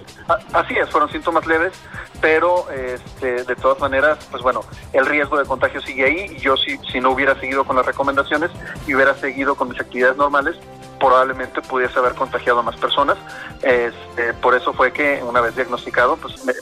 Así 0.52 0.74
es, 0.74 0.88
fueron 0.90 1.10
síntomas 1.10 1.46
leves, 1.46 1.72
pero 2.20 2.68
este, 2.70 3.44
de 3.44 3.56
todas 3.56 3.78
maneras, 3.80 4.18
pues 4.30 4.42
bueno, 4.42 4.62
el 4.92 5.06
riesgo 5.06 5.38
de 5.38 5.44
contagio 5.44 5.80
sigue 5.80 6.04
ahí. 6.04 6.36
Y 6.36 6.38
yo 6.38 6.56
si, 6.56 6.78
si 6.90 7.00
no 7.00 7.10
hubiera 7.10 7.38
seguido 7.38 7.64
con 7.64 7.76
las 7.76 7.86
recomendaciones 7.86 8.50
y 8.86 8.94
hubiera 8.94 9.14
seguido 9.14 9.54
con 9.54 9.68
mis 9.68 9.80
actividades 9.80 10.16
normales, 10.16 10.56
probablemente 10.98 11.62
pudiese 11.62 11.98
haber 11.98 12.14
contagiado 12.14 12.60
a 12.60 12.62
más 12.62 12.76
personas. 12.76 13.16
Este, 13.62 14.34
por 14.34 14.54
eso 14.54 14.72
fue 14.72 14.92
que 14.92 15.22
una 15.22 15.40
vez 15.40 15.56
diagnosticado, 15.56 16.16
pues 16.16 16.44
me 16.44 16.52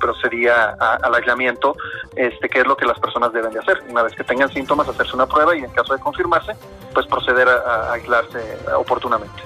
procedía 0.00 0.76
al 1.02 1.14
aislamiento, 1.14 1.76
este, 2.16 2.48
que 2.48 2.60
es 2.60 2.66
lo 2.66 2.76
que 2.76 2.86
las 2.86 2.98
personas 2.98 3.32
deben 3.32 3.52
de 3.52 3.60
hacer. 3.60 3.82
Una 3.88 4.02
vez 4.02 4.14
que 4.14 4.24
tengan 4.24 4.52
síntomas, 4.52 4.88
hacerse 4.88 5.14
una 5.14 5.26
prueba 5.26 5.56
y 5.56 5.60
en 5.60 5.70
caso 5.70 5.94
de 5.94 6.00
confirmarse, 6.00 6.52
pues 6.94 7.06
proceder 7.06 7.48
a 7.48 7.92
aislarse 7.92 8.38
oportunamente. 8.76 9.42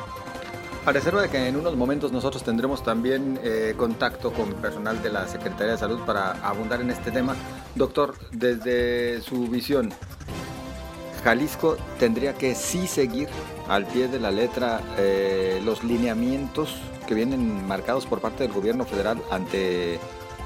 A 0.85 0.91
reserva 0.91 1.23
de 1.23 1.29
que 1.29 1.47
en 1.47 1.55
unos 1.55 1.77
momentos 1.77 2.11
nosotros 2.11 2.43
tendremos 2.43 2.83
también 2.83 3.39
eh, 3.45 3.75
contacto 3.77 4.33
con 4.33 4.53
personal 4.55 5.01
de 5.01 5.11
la 5.11 5.29
Secretaría 5.29 5.75
de 5.75 5.79
Salud 5.79 6.01
para 6.01 6.33
abundar 6.45 6.81
en 6.81 6.91
este 6.91 7.13
tema. 7.13 7.37
Doctor, 7.77 8.15
desde 8.33 9.21
su 9.21 9.47
visión, 9.47 9.93
Jalisco 11.25 11.77
tendría 11.99 12.35
que 12.35 12.55
sí 12.55 12.87
seguir 12.87 13.29
al 13.69 13.87
pie 13.87 14.09
de 14.09 14.19
la 14.19 14.31
letra 14.31 14.81
eh, 14.99 15.61
los 15.65 15.85
lineamientos 15.85 16.77
que 17.07 17.15
vienen 17.15 17.67
marcados 17.67 18.07
por 18.07 18.21
parte 18.21 18.43
del 18.43 18.53
gobierno 18.53 18.85
federal 18.85 19.23
ante 19.31 19.99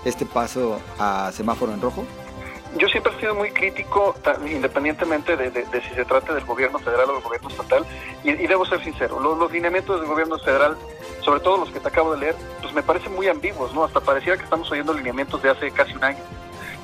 este 0.04 0.26
paso 0.26 0.80
a 0.98 1.30
semáforo 1.32 1.72
en 1.72 1.80
rojo? 1.80 2.04
yo 2.78 2.88
siempre 2.88 3.12
he 3.16 3.20
sido 3.20 3.34
muy 3.34 3.50
crítico, 3.50 4.14
independientemente 4.46 5.36
de, 5.36 5.64
si 5.82 5.94
se 5.94 6.04
trata 6.04 6.34
del 6.34 6.44
gobierno 6.44 6.78
federal 6.78 7.10
o 7.10 7.12
del 7.14 7.22
gobierno 7.22 7.48
estatal, 7.48 7.84
y, 8.24 8.32
debo 8.32 8.66
ser 8.66 8.82
sincero, 8.82 9.20
los, 9.20 9.50
lineamientos 9.50 10.00
del 10.00 10.08
gobierno 10.08 10.38
federal, 10.38 10.76
sobre 11.22 11.40
todo 11.40 11.58
los 11.58 11.70
que 11.70 11.80
te 11.80 11.88
acabo 11.88 12.12
de 12.14 12.20
leer, 12.20 12.36
pues 12.60 12.72
me 12.74 12.82
parecen 12.82 13.14
muy 13.14 13.28
ambiguos, 13.28 13.72
¿no? 13.74 13.84
Hasta 13.84 14.00
pareciera 14.00 14.36
que 14.36 14.44
estamos 14.44 14.70
oyendo 14.70 14.92
lineamientos 14.92 15.42
de 15.42 15.50
hace 15.50 15.70
casi 15.70 15.94
un 15.94 16.04
año. 16.04 16.18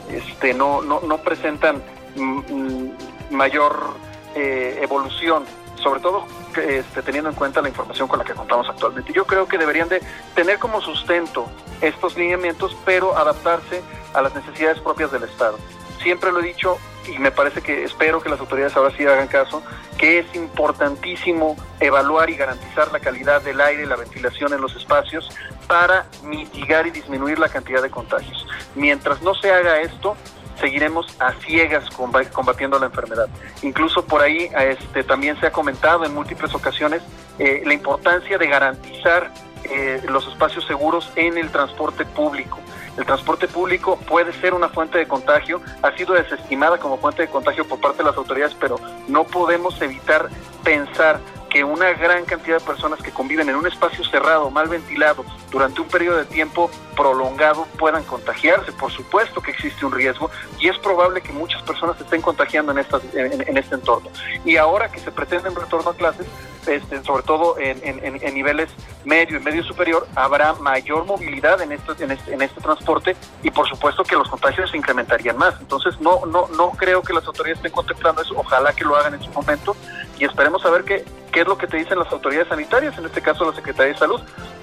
Este, 0.08 0.54
no, 0.54 0.82
no, 0.82 1.00
no 1.00 1.18
presentan 1.18 1.82
mm, 2.16 2.38
mm, 2.48 2.92
mayor 3.32 3.94
eh, 4.34 4.78
evolución, 4.82 5.44
sobre 5.82 6.00
todo 6.00 6.26
este, 6.56 7.02
teniendo 7.02 7.30
en 7.30 7.36
cuenta 7.36 7.60
la 7.60 7.68
información 7.68 8.08
con 8.08 8.18
la 8.18 8.24
que 8.24 8.34
contamos 8.34 8.68
actualmente. 8.68 9.12
Yo 9.12 9.26
creo 9.26 9.48
que 9.48 9.58
deberían 9.58 9.88
de 9.88 10.00
tener 10.34 10.58
como 10.58 10.80
sustento 10.80 11.46
estos 11.80 12.16
lineamientos, 12.16 12.76
pero 12.84 13.16
adaptarse 13.16 13.82
a 14.14 14.22
las 14.22 14.34
necesidades 14.34 14.78
propias 14.80 15.10
del 15.10 15.24
Estado 15.24 15.58
siempre 16.02 16.32
lo 16.32 16.40
he 16.40 16.42
dicho 16.42 16.78
y 17.08 17.18
me 17.18 17.30
parece 17.30 17.62
que 17.62 17.84
espero 17.84 18.20
que 18.20 18.28
las 18.28 18.38
autoridades 18.38 18.76
ahora 18.76 18.94
sí 18.96 19.04
hagan 19.04 19.26
caso, 19.26 19.62
que 19.98 20.20
es 20.20 20.34
importantísimo 20.34 21.56
evaluar 21.80 22.30
y 22.30 22.36
garantizar 22.36 22.92
la 22.92 23.00
calidad 23.00 23.42
del 23.42 23.60
aire 23.60 23.84
y 23.84 23.86
la 23.86 23.96
ventilación 23.96 24.52
en 24.52 24.60
los 24.60 24.76
espacios 24.76 25.28
para 25.66 26.06
mitigar 26.22 26.86
y 26.86 26.90
disminuir 26.90 27.38
la 27.38 27.48
cantidad 27.48 27.82
de 27.82 27.90
contagios. 27.90 28.46
Mientras 28.74 29.20
no 29.22 29.34
se 29.34 29.50
haga 29.50 29.80
esto, 29.80 30.16
seguiremos 30.60 31.06
a 31.20 31.32
ciegas 31.34 31.88
combatiendo 32.32 32.78
la 32.78 32.86
enfermedad. 32.86 33.28
Incluso 33.62 34.04
por 34.04 34.22
ahí 34.22 34.50
este, 34.56 35.02
también 35.04 35.38
se 35.40 35.46
ha 35.46 35.52
comentado 35.52 36.04
en 36.04 36.14
múltiples 36.14 36.54
ocasiones 36.54 37.02
eh, 37.38 37.62
la 37.64 37.74
importancia 37.74 38.38
de 38.38 38.46
garantizar 38.46 39.32
eh, 39.64 40.02
los 40.08 40.26
espacios 40.28 40.66
seguros 40.66 41.10
en 41.16 41.38
el 41.38 41.50
transporte 41.50 42.04
público. 42.04 42.58
El 42.96 43.06
transporte 43.06 43.48
público 43.48 43.98
puede 44.06 44.32
ser 44.34 44.52
una 44.52 44.68
fuente 44.68 44.98
de 44.98 45.06
contagio, 45.06 45.62
ha 45.82 45.96
sido 45.96 46.14
desestimada 46.14 46.76
como 46.78 46.98
fuente 46.98 47.22
de 47.22 47.28
contagio 47.28 47.66
por 47.66 47.80
parte 47.80 47.98
de 47.98 48.04
las 48.04 48.16
autoridades, 48.16 48.54
pero 48.60 48.78
no 49.08 49.24
podemos 49.24 49.80
evitar 49.80 50.28
pensar 50.62 51.18
que 51.52 51.64
una 51.64 51.92
gran 51.92 52.24
cantidad 52.24 52.58
de 52.58 52.64
personas 52.64 53.02
que 53.02 53.10
conviven 53.10 53.46
en 53.50 53.56
un 53.56 53.66
espacio 53.66 54.02
cerrado, 54.04 54.50
mal 54.50 54.68
ventilado, 54.68 55.22
durante 55.50 55.82
un 55.82 55.88
periodo 55.88 56.16
de 56.16 56.24
tiempo 56.24 56.70
prolongado 56.96 57.66
puedan 57.78 58.02
contagiarse. 58.04 58.72
Por 58.72 58.90
supuesto 58.90 59.42
que 59.42 59.50
existe 59.50 59.84
un 59.84 59.92
riesgo 59.92 60.30
y 60.58 60.68
es 60.68 60.78
probable 60.78 61.20
que 61.20 61.30
muchas 61.32 61.60
personas 61.62 61.98
se 61.98 62.04
estén 62.04 62.22
contagiando 62.22 62.72
en, 62.72 62.78
estas, 62.78 63.02
en, 63.14 63.58
este 63.58 63.74
entorno. 63.74 64.08
Y 64.46 64.56
ahora 64.56 64.90
que 64.90 64.98
se 64.98 65.12
pretende 65.12 65.50
un 65.50 65.56
retorno 65.56 65.90
a 65.90 65.94
clases, 65.94 66.26
este, 66.66 67.02
sobre 67.02 67.22
todo 67.22 67.56
en, 67.58 68.34
niveles 68.34 68.70
medio 69.04 69.36
y 69.38 69.42
medio 69.42 69.62
superior, 69.62 70.08
habrá 70.14 70.54
mayor 70.54 71.04
movilidad 71.04 71.60
en 71.60 71.72
este, 71.72 72.02
en, 72.02 72.12
este, 72.12 72.32
en 72.32 72.40
este 72.40 72.62
transporte 72.62 73.14
y 73.42 73.50
por 73.50 73.68
supuesto 73.68 74.04
que 74.04 74.16
los 74.16 74.28
contagios 74.28 74.70
se 74.70 74.78
incrementarían 74.78 75.36
más. 75.36 75.54
Entonces 75.60 76.00
no, 76.00 76.24
no, 76.24 76.48
no 76.56 76.70
creo 76.70 77.02
que 77.02 77.12
las 77.12 77.26
autoridades 77.26 77.58
estén 77.58 77.72
contemplando 77.72 78.22
eso, 78.22 78.34
ojalá 78.38 78.72
que 78.72 78.84
lo 78.84 78.96
hagan 78.96 79.14
en 79.14 79.22
su 79.22 79.30
momento 79.32 79.76
y 80.22 80.24
esperemos 80.24 80.64
a 80.64 80.70
ver 80.70 80.84
qué, 80.84 81.04
qué 81.32 81.40
es 81.40 81.48
lo 81.48 81.58
que 81.58 81.66
te 81.66 81.78
dicen 81.78 81.98
las 81.98 82.12
autoridades 82.12 82.46
sanitarias, 82.46 82.96
en 82.96 83.06
este 83.06 83.20
caso 83.20 83.44
la 83.44 83.56
Secretaría 83.56 83.92
de 83.92 83.98
Salud. 83.98 84.20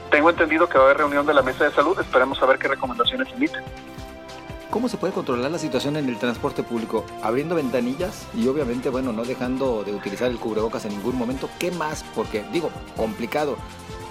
Tengo 0.09 0.29
entendido 0.29 0.69
que 0.69 0.77
va 0.77 0.85
a 0.85 0.87
haber 0.87 0.99
reunión 0.99 1.25
de 1.25 1.33
la 1.33 1.41
mesa 1.41 1.65
de 1.65 1.71
salud, 1.71 1.99
esperemos 1.99 2.41
a 2.41 2.45
ver 2.45 2.57
qué 2.57 2.69
recomendaciones 2.69 3.27
emiten. 3.33 3.61
¿Cómo 4.69 4.87
se 4.87 4.95
puede 4.95 5.11
controlar 5.11 5.51
la 5.51 5.59
situación 5.59 5.97
en 5.97 6.07
el 6.07 6.17
transporte 6.17 6.63
público? 6.63 7.05
Abriendo 7.21 7.55
ventanillas 7.55 8.25
y 8.33 8.47
obviamente, 8.47 8.87
bueno, 8.87 9.11
no 9.11 9.25
dejando 9.25 9.83
de 9.83 9.93
utilizar 9.93 10.29
el 10.29 10.39
cubrebocas 10.39 10.85
en 10.85 10.91
ningún 10.91 11.17
momento. 11.17 11.49
¿Qué 11.59 11.71
más? 11.71 12.05
Porque, 12.15 12.45
digo, 12.53 12.69
complicado. 12.95 13.57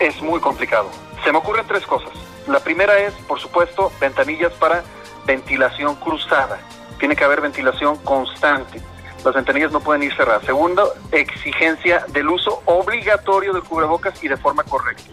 Es 0.01 0.21
muy 0.21 0.41
complicado. 0.41 0.91
Se 1.25 1.33
me 1.33 1.39
ocurren 1.39 1.67
tres 1.67 1.87
cosas. 1.87 2.11
La 2.47 2.61
primera 2.61 2.99
es, 2.99 3.15
por 3.27 3.41
supuesto, 3.41 3.91
ventanillas 3.99 4.53
para 4.53 4.85
ventilación 5.25 5.95
cruzada. 5.95 6.61
Tiene 6.99 7.17
que 7.17 7.25
haber 7.25 7.41
ventilación 7.41 7.97
constante 8.05 8.83
las 9.25 9.35
ventanillas 9.35 9.73
no 9.73 9.81
pueden 9.81 10.03
ir 10.03 10.15
cerradas. 10.15 10.45
Segundo, 10.45 10.93
exigencia 11.13 12.05
del 12.09 12.29
uso 12.29 12.63
obligatorio 12.65 13.53
del 13.53 13.63
cubrebocas 13.63 14.23
y 14.23 14.29
de 14.29 14.37
forma 14.37 14.63
correcta. 14.65 15.11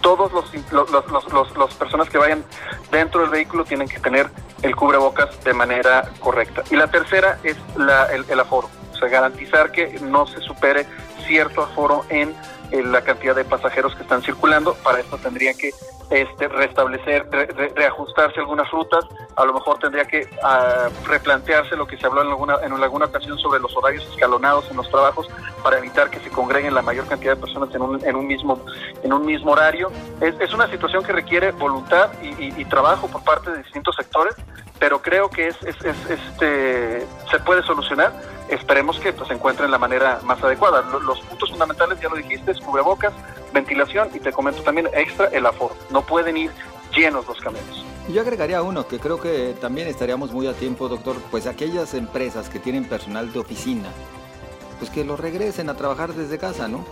Todos 0.00 0.32
los, 0.32 0.52
los, 0.72 1.74
personas 1.74 2.08
que 2.08 2.18
vayan 2.18 2.44
dentro 2.90 3.20
del 3.20 3.30
vehículo 3.30 3.64
tienen 3.64 3.88
que 3.88 4.00
tener 4.00 4.28
el 4.62 4.74
cubrebocas 4.74 5.42
de 5.44 5.54
manera 5.54 6.10
correcta. 6.18 6.64
Y 6.70 6.76
la 6.76 6.88
tercera 6.88 7.38
es 7.44 7.56
la, 7.76 8.06
el, 8.06 8.40
aforo, 8.40 8.68
o 8.92 8.96
sea, 8.96 9.08
garantizar 9.08 9.70
que 9.70 10.00
no 10.00 10.26
se 10.26 10.40
supere 10.40 10.86
cierto 11.26 11.62
aforo 11.62 12.04
en 12.08 12.34
la 12.72 13.02
cantidad 13.02 13.36
de 13.36 13.44
pasajeros 13.44 13.94
que 13.94 14.02
están 14.02 14.22
circulando. 14.22 14.74
Para 14.82 15.00
esto 15.00 15.18
tendría 15.18 15.54
que 15.54 15.70
este, 16.12 16.46
restablecer, 16.48 17.26
reajustarse 17.74 18.40
algunas 18.40 18.70
rutas, 18.70 19.04
a 19.36 19.44
lo 19.46 19.54
mejor 19.54 19.78
tendría 19.78 20.04
que 20.04 20.28
uh, 20.42 21.08
replantearse 21.08 21.74
lo 21.74 21.86
que 21.86 21.96
se 21.96 22.06
habló 22.06 22.20
en 22.20 22.28
alguna, 22.28 22.56
en 22.62 22.72
alguna 22.72 23.06
ocasión 23.06 23.38
sobre 23.38 23.60
los 23.60 23.74
horarios 23.74 24.04
escalonados 24.12 24.70
en 24.70 24.76
los 24.76 24.90
trabajos 24.90 25.26
para 25.62 25.78
evitar 25.78 26.10
que 26.10 26.20
se 26.20 26.28
congreguen 26.28 26.74
la 26.74 26.82
mayor 26.82 27.06
cantidad 27.06 27.34
de 27.34 27.40
personas 27.40 27.74
en 27.74 27.80
un, 27.80 28.04
en 28.04 28.14
un, 28.14 28.26
mismo, 28.26 28.62
en 29.02 29.12
un 29.12 29.24
mismo 29.24 29.52
horario. 29.52 29.90
Es, 30.20 30.34
es 30.38 30.52
una 30.52 30.68
situación 30.68 31.02
que 31.02 31.12
requiere 31.12 31.50
voluntad 31.52 32.10
y, 32.20 32.60
y, 32.60 32.64
trabajo 32.66 33.08
por 33.08 33.24
parte 33.24 33.50
de 33.50 33.62
distintos 33.62 33.96
sectores, 33.96 34.34
pero 34.78 35.00
creo 35.00 35.30
que 35.30 35.48
es, 35.48 35.56
es, 35.62 35.76
este, 35.82 37.06
se 37.30 37.38
puede 37.44 37.62
solucionar. 37.62 38.12
Esperemos 38.48 38.98
que 38.98 39.12
pues, 39.12 39.28
se 39.28 39.34
encuentren 39.34 39.70
la 39.70 39.78
manera 39.78 40.20
más 40.24 40.42
adecuada. 40.42 40.82
Los 41.06 41.20
puntos 41.20 41.50
fundamentales, 41.50 41.98
ya 42.00 42.08
lo 42.08 42.16
dijiste, 42.16 42.50
es 42.50 42.60
cubrebocas, 42.60 43.14
ventilación 43.52 44.08
y 44.14 44.20
te 44.20 44.32
comento 44.32 44.62
también 44.62 44.88
extra 44.94 45.26
el 45.26 45.46
aforo. 45.46 45.76
No 45.90 46.02
pueden 46.02 46.36
ir 46.36 46.50
llenos 46.94 47.26
los 47.26 47.38
camiones. 47.40 47.84
Yo 48.08 48.20
agregaría 48.20 48.62
uno 48.62 48.86
que 48.86 48.98
creo 48.98 49.20
que 49.20 49.54
también 49.60 49.86
estaríamos 49.86 50.32
muy 50.32 50.46
a 50.46 50.54
tiempo, 50.54 50.88
doctor, 50.88 51.16
pues 51.30 51.46
aquellas 51.46 51.94
empresas 51.94 52.48
que 52.48 52.58
tienen 52.58 52.84
personal 52.84 53.32
de 53.32 53.38
oficina, 53.38 53.88
pues 54.78 54.90
que 54.90 55.04
lo 55.04 55.16
regresen 55.16 55.68
a 55.70 55.76
trabajar 55.76 56.12
desde 56.12 56.38
casa, 56.38 56.66
¿no? 56.66 56.84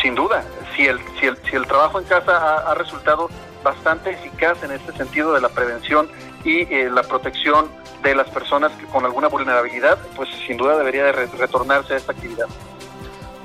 Sin 0.00 0.14
duda, 0.14 0.44
si 0.76 0.86
el, 0.86 0.98
si 1.18 1.26
el, 1.26 1.36
si 1.48 1.56
el 1.56 1.66
trabajo 1.66 1.98
en 1.98 2.06
casa 2.06 2.58
ha, 2.58 2.74
resultado 2.74 3.28
bastante 3.62 4.10
eficaz 4.10 4.62
en 4.62 4.70
este 4.70 4.92
sentido 4.92 5.34
de 5.34 5.40
la 5.40 5.48
prevención 5.50 6.08
y 6.44 6.62
eh, 6.72 6.88
la 6.90 7.02
protección 7.02 7.68
de 8.02 8.14
las 8.14 8.28
personas 8.30 8.72
que, 8.72 8.86
con 8.86 9.04
alguna 9.04 9.28
vulnerabilidad, 9.28 9.98
pues 10.16 10.28
sin 10.46 10.56
duda 10.56 10.78
debería 10.78 11.04
de 11.04 11.12
retornarse 11.12 11.94
a 11.94 11.96
esta 11.96 12.12
actividad. 12.12 12.46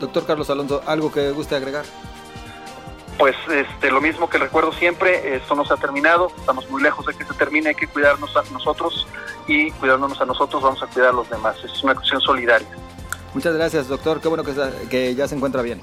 Doctor 0.03 0.25
Carlos 0.25 0.49
Alonso, 0.49 0.81
¿algo 0.85 1.13
que 1.13 1.31
guste 1.31 1.55
agregar? 1.55 1.85
Pues 3.17 3.37
este, 3.49 3.89
lo 3.89 4.01
mismo 4.01 4.29
que 4.29 4.37
recuerdo 4.37 4.73
siempre, 4.73 5.35
esto 5.35 5.55
no 5.55 5.63
se 5.63 5.73
ha 5.73 5.77
terminado, 5.77 6.29
estamos 6.37 6.69
muy 6.69 6.81
lejos 6.81 7.05
de 7.05 7.13
que 7.13 7.23
se 7.23 7.33
termine, 7.35 7.69
hay 7.69 7.75
que 7.75 7.87
cuidarnos 7.87 8.35
a 8.35 8.43
nosotros 8.51 9.07
y 9.47 9.71
cuidándonos 9.71 10.19
a 10.19 10.25
nosotros 10.25 10.61
vamos 10.61 10.83
a 10.83 10.87
cuidar 10.87 11.11
a 11.11 11.13
los 11.13 11.29
demás, 11.29 11.55
es 11.63 11.81
una 11.83 11.95
cuestión 11.95 12.19
solidaria. 12.19 12.67
Muchas 13.33 13.55
gracias, 13.55 13.87
doctor, 13.87 14.19
qué 14.19 14.27
bueno 14.27 14.43
que, 14.43 14.53
que 14.89 15.15
ya 15.15 15.25
se 15.25 15.35
encuentra 15.35 15.61
bien. 15.61 15.81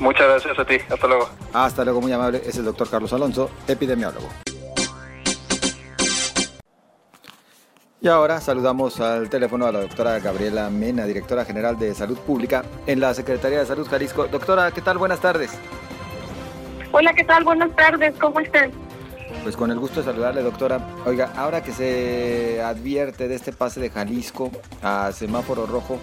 Muchas 0.00 0.26
gracias 0.26 0.58
a 0.58 0.64
ti, 0.64 0.78
hasta 0.90 1.06
luego. 1.06 1.28
Hasta 1.52 1.84
luego, 1.84 2.00
muy 2.00 2.12
amable, 2.12 2.42
es 2.44 2.56
el 2.56 2.64
doctor 2.64 2.90
Carlos 2.90 3.12
Alonso, 3.12 3.50
epidemiólogo. 3.68 4.28
Y 8.02 8.08
ahora 8.08 8.40
saludamos 8.40 8.98
al 8.98 9.28
teléfono 9.28 9.66
a 9.66 9.72
la 9.72 9.80
doctora 9.80 10.18
Gabriela 10.20 10.70
Mena, 10.70 11.04
directora 11.04 11.44
general 11.44 11.78
de 11.78 11.94
Salud 11.94 12.16
Pública 12.16 12.64
en 12.86 12.98
la 12.98 13.12
Secretaría 13.12 13.58
de 13.58 13.66
Salud 13.66 13.86
Jalisco. 13.86 14.26
Doctora, 14.26 14.70
¿qué 14.70 14.80
tal? 14.80 14.96
Buenas 14.96 15.20
tardes. 15.20 15.50
Hola, 16.92 17.12
¿qué 17.12 17.24
tal? 17.24 17.44
Buenas 17.44 17.76
tardes, 17.76 18.14
¿cómo 18.18 18.40
están? 18.40 18.70
Pues 19.42 19.54
con 19.54 19.70
el 19.70 19.78
gusto 19.78 20.00
de 20.00 20.06
saludarle, 20.06 20.42
doctora. 20.42 20.80
Oiga, 21.04 21.30
ahora 21.36 21.62
que 21.62 21.72
se 21.72 22.62
advierte 22.62 23.28
de 23.28 23.34
este 23.34 23.52
pase 23.52 23.80
de 23.80 23.90
Jalisco 23.90 24.50
a 24.82 25.12
semáforo 25.12 25.66
rojo, 25.66 25.98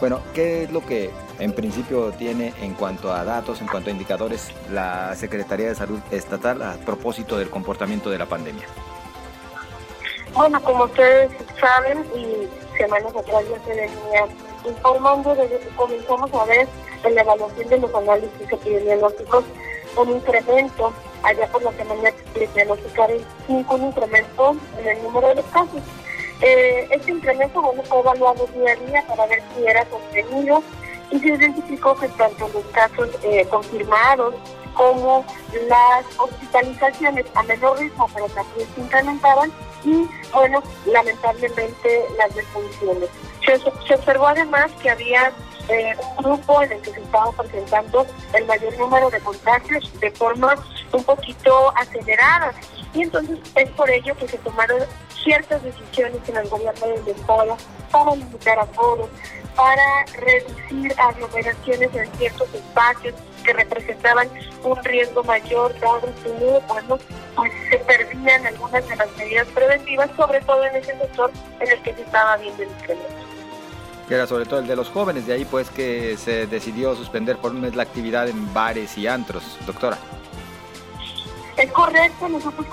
bueno, 0.00 0.20
¿qué 0.34 0.64
es 0.64 0.72
lo 0.72 0.84
que 0.84 1.10
en 1.38 1.52
principio 1.52 2.10
tiene 2.18 2.52
en 2.60 2.74
cuanto 2.74 3.12
a 3.12 3.22
datos, 3.22 3.60
en 3.60 3.68
cuanto 3.68 3.90
a 3.90 3.92
indicadores, 3.92 4.50
la 4.72 5.14
Secretaría 5.14 5.68
de 5.68 5.76
Salud 5.76 6.00
Estatal 6.10 6.62
a 6.62 6.72
propósito 6.84 7.38
del 7.38 7.48
comportamiento 7.48 8.10
de 8.10 8.18
la 8.18 8.26
pandemia? 8.26 8.66
Bueno, 10.34 10.62
como 10.62 10.84
ustedes 10.84 11.30
saben, 11.60 12.04
y 12.14 12.48
semanas 12.76 13.14
atrás 13.16 13.44
ya 13.50 13.64
se 13.64 13.70
venía 13.70 14.26
informando 14.64 15.34
desde 15.34 15.58
que 15.58 15.68
comenzamos 15.76 16.32
a 16.32 16.44
ver 16.44 16.68
en 17.04 17.14
la 17.14 17.22
evaluación 17.22 17.68
de 17.68 17.78
los 17.78 17.94
análisis 17.94 18.52
epidemiológicos 18.52 19.44
un 19.96 20.10
incremento 20.10 20.92
allá 21.22 21.46
por 21.48 21.62
la 21.62 21.72
semana 21.72 22.10
diagnosticaron 22.54 23.18
cinco 23.46 23.74
un 23.74 23.86
incremento 23.86 24.56
en 24.78 24.88
el 24.88 25.02
número 25.02 25.28
de 25.28 25.34
los 25.36 25.44
casos. 25.46 25.82
Eh, 26.40 26.86
este 26.90 27.10
incremento 27.10 27.60
bueno, 27.60 27.82
fue 27.82 27.98
evaluado 27.98 28.46
día 28.54 28.72
a 28.72 28.76
día 28.76 29.04
para 29.08 29.26
ver 29.26 29.42
si 29.56 29.66
era 29.66 29.84
sostenido 29.90 30.62
y 31.10 31.18
se 31.18 31.28
identificó 31.28 31.96
que 31.96 32.08
tanto 32.08 32.48
los 32.48 32.64
casos 32.66 33.08
eh, 33.22 33.46
confirmados 33.50 34.34
como 34.74 35.24
las 35.68 36.04
hospitalizaciones 36.18 37.26
a 37.34 37.42
menor 37.42 37.78
ritmo, 37.78 38.08
pero 38.14 38.26
también 38.28 38.68
se 38.74 38.80
incrementaban 38.80 39.52
y, 39.84 40.08
bueno, 40.32 40.62
lamentablemente 40.86 42.04
las 42.16 42.34
defunciones. 42.34 43.08
Se, 43.44 43.58
se 43.58 43.94
observó 43.94 44.28
además 44.28 44.70
que 44.82 44.90
había 44.90 45.32
eh, 45.68 45.94
un 46.16 46.24
grupo 46.24 46.62
en 46.62 46.72
el 46.72 46.80
que 46.80 46.92
se 46.92 47.00
estaba 47.00 47.30
presentando 47.32 48.06
el 48.32 48.46
mayor 48.46 48.76
número 48.78 49.10
de 49.10 49.20
contagios 49.20 49.90
de 50.00 50.10
forma 50.12 50.54
un 50.92 51.04
poquito 51.04 51.72
acelerada. 51.76 52.54
Y 52.94 53.02
entonces 53.02 53.38
es 53.54 53.70
por 53.70 53.90
ello 53.90 54.16
que 54.16 54.28
se 54.28 54.38
tomaron 54.38 54.80
ciertas 55.22 55.62
decisiones 55.62 56.20
en 56.28 56.36
el 56.36 56.48
gobierno 56.48 56.86
del 56.86 57.08
Estado 57.08 57.56
para 57.90 58.14
limitar 58.14 58.58
a 58.58 58.66
todos, 58.66 59.08
para 59.56 60.04
reducir 60.14 60.94
aglomeraciones 60.98 61.94
en 61.94 62.12
ciertos 62.16 62.54
espacios 62.54 63.14
que 63.44 63.52
representaban 63.52 64.28
un 64.62 64.84
riesgo 64.84 65.22
mayor, 65.24 65.78
dado 65.80 66.12
que 66.22 66.60
bueno, 66.68 66.98
pues 67.34 67.52
se 67.70 67.78
perdían 67.78 68.46
algunas 68.46 68.88
de 68.88 68.96
las 68.96 69.16
medidas 69.16 69.46
preventivas, 69.48 70.10
sobre 70.16 70.40
todo 70.42 70.64
en 70.64 70.76
ese 70.76 70.98
sector 70.98 71.30
en 71.60 71.70
el 71.70 71.82
que 71.82 71.94
se 71.94 72.02
estaba 72.02 72.36
viendo 72.36 72.62
el 72.62 72.68
incremento 72.70 73.28
era 74.14 74.26
sobre 74.26 74.46
todo 74.46 74.60
el 74.60 74.66
de 74.66 74.76
los 74.76 74.88
jóvenes, 74.88 75.26
de 75.26 75.34
ahí 75.34 75.44
pues 75.44 75.70
que 75.70 76.16
se 76.16 76.46
decidió 76.46 76.94
suspender 76.94 77.36
por 77.36 77.52
un 77.52 77.60
mes 77.60 77.74
la 77.74 77.82
actividad 77.82 78.28
en 78.28 78.52
bares 78.54 78.96
y 78.96 79.06
antros, 79.06 79.58
doctora. 79.66 79.98
Es 81.58 81.72
correcto, 81.72 82.28
nosotros 82.28 82.66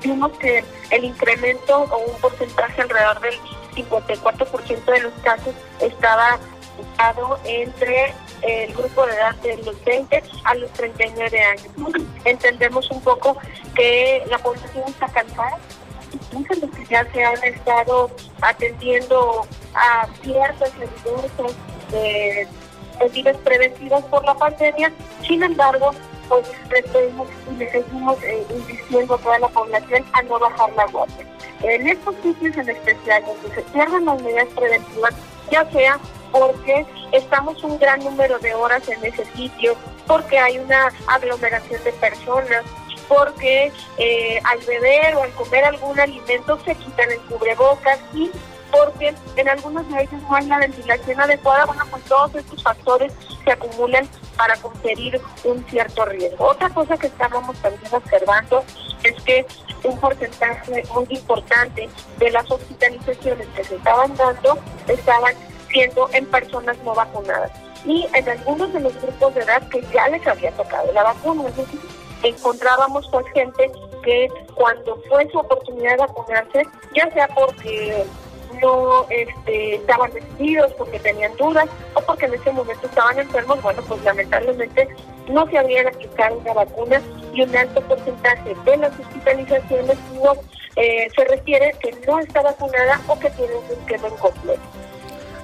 vimos 0.00 0.30
que 0.38 0.64
el 0.90 1.04
incremento 1.04 1.80
o 1.90 1.98
un 1.98 2.20
porcentaje 2.20 2.82
alrededor 2.82 3.20
del 3.20 3.34
54% 3.74 4.84
de 4.84 5.00
los 5.00 5.12
casos 5.24 5.54
estaba 5.80 6.38
ubicado 6.78 7.38
entre 7.44 8.14
el 8.42 8.72
grupo 8.74 9.06
de 9.06 9.14
edad 9.14 9.34
de 9.36 9.56
los 9.64 9.84
20 9.84 10.22
a 10.44 10.54
los 10.54 10.70
39 10.70 11.40
años. 11.42 11.66
Entendemos 12.24 12.88
un 12.92 13.00
poco 13.00 13.36
que 13.74 14.22
la 14.30 14.38
población 14.38 14.84
está 14.86 15.08
cansada, 15.08 15.58
muchos 16.32 16.58
los 16.58 16.70
que 16.70 16.84
ya 16.86 17.04
se 17.12 17.24
han 17.24 17.42
estado 17.42 18.10
atendiendo 18.40 19.46
a 19.74 20.06
ciertas 20.22 20.72
evidencias 20.76 21.52
de 21.90 22.46
medidas 23.00 23.36
preventivas 23.38 24.04
por 24.04 24.24
la 24.24 24.34
pandemia. 24.34 24.92
Sin 25.26 25.42
embargo, 25.42 25.90
pues 26.28 26.46
y 27.50 27.56
le 27.56 27.70
seguimos 27.70 28.18
insistiendo 28.50 29.14
a 29.14 29.18
toda 29.18 29.38
la 29.38 29.48
población 29.48 30.04
a 30.12 30.22
no 30.22 30.38
bajar 30.38 30.70
la 30.72 30.86
guardia. 30.86 31.26
En 31.62 31.88
estos 31.88 32.14
sitios 32.22 32.56
en 32.56 32.68
especial 32.68 33.24
donde 33.26 33.54
se 33.54 33.62
pierden 33.62 34.04
las 34.04 34.22
medidas 34.22 34.48
preventivas, 34.54 35.14
ya 35.50 35.70
sea 35.70 35.98
porque 36.30 36.86
estamos 37.12 37.62
un 37.64 37.78
gran 37.78 38.00
número 38.00 38.38
de 38.38 38.54
horas 38.54 38.86
en 38.88 39.04
ese 39.04 39.24
sitio, 39.34 39.74
porque 40.06 40.38
hay 40.38 40.58
una 40.58 40.92
aglomeración 41.06 41.82
de 41.82 41.92
personas, 41.94 42.64
porque 43.08 43.72
eh, 43.96 44.40
al 44.44 44.58
beber 44.60 45.16
o 45.16 45.22
al 45.22 45.30
comer 45.32 45.64
algún 45.64 45.98
alimento 45.98 46.58
se 46.64 46.74
quitan 46.74 47.10
el 47.10 47.20
cubrebocas 47.20 47.98
y 48.12 48.30
porque 48.70 49.14
en 49.36 49.48
algunos 49.48 49.86
ellos 49.98 50.22
no 50.28 50.34
hay 50.34 50.46
la 50.46 50.58
ventilación 50.58 51.20
adecuada, 51.20 51.64
bueno, 51.64 51.84
pues 51.90 52.04
todos 52.04 52.34
estos 52.34 52.62
factores 52.62 53.12
se 53.44 53.52
acumulan 53.52 54.06
para 54.38 54.56
conferir 54.56 55.20
un 55.44 55.62
cierto 55.66 56.04
riesgo. 56.06 56.46
Otra 56.46 56.70
cosa 56.70 56.96
que 56.96 57.08
estábamos 57.08 57.56
también 57.58 57.92
observando 57.92 58.64
es 59.02 59.22
que 59.24 59.44
un 59.84 59.98
porcentaje 59.98 60.84
muy 60.94 61.06
importante 61.10 61.88
de 62.18 62.30
las 62.30 62.50
hospitalizaciones 62.50 63.46
que 63.48 63.64
se 63.64 63.76
estaban 63.76 64.16
dando 64.16 64.58
estaban 64.86 65.34
siendo 65.70 66.08
en 66.12 66.24
personas 66.26 66.78
no 66.84 66.94
vacunadas 66.94 67.50
y 67.84 68.06
en 68.14 68.28
algunos 68.28 68.72
de 68.72 68.80
los 68.80 69.00
grupos 69.02 69.34
de 69.34 69.42
edad 69.42 69.68
que 69.68 69.82
ya 69.92 70.08
les 70.08 70.26
había 70.26 70.50
tocado 70.52 70.92
la 70.92 71.02
vacuna. 71.02 71.48
Es 71.48 72.34
encontrábamos 72.34 73.08
pues 73.10 73.26
gente 73.34 73.70
que 74.02 74.28
cuando 74.54 75.00
fue 75.08 75.28
su 75.30 75.38
oportunidad 75.38 75.92
de 75.92 75.96
vacunarse, 75.98 76.62
ya 76.94 77.10
sea 77.12 77.28
porque 77.28 78.04
no 78.60 79.06
este, 79.10 79.76
estaban 79.76 80.12
decididos, 80.12 80.72
porque 80.74 80.98
tenían 80.98 81.36
dudas 81.36 81.68
o 81.94 82.00
porque 82.02 82.26
en 82.26 82.34
ese 82.34 82.50
momento 82.52 82.86
estaban 82.86 83.18
enfermos, 83.18 83.62
bueno, 83.62 83.82
pues 83.88 84.02
lamentablemente 84.02 84.88
no 85.28 85.46
se 85.48 85.58
habían 85.58 85.86
aplicado 85.86 86.38
una 86.38 86.52
vacuna 86.54 87.00
y 87.32 87.42
un 87.42 87.56
alto 87.56 87.80
porcentaje 87.82 88.54
de 88.64 88.76
las 88.76 88.98
hospitalizaciones 88.98 89.98
eh, 90.76 91.08
se 91.14 91.24
refiere 91.24 91.74
que 91.80 91.94
no 92.06 92.18
está 92.20 92.40
vacunada 92.40 93.00
o 93.08 93.18
que 93.18 93.30
tiene 93.30 93.54
un 93.54 93.78
esquema 93.78 94.08
incompleto. 94.08 94.60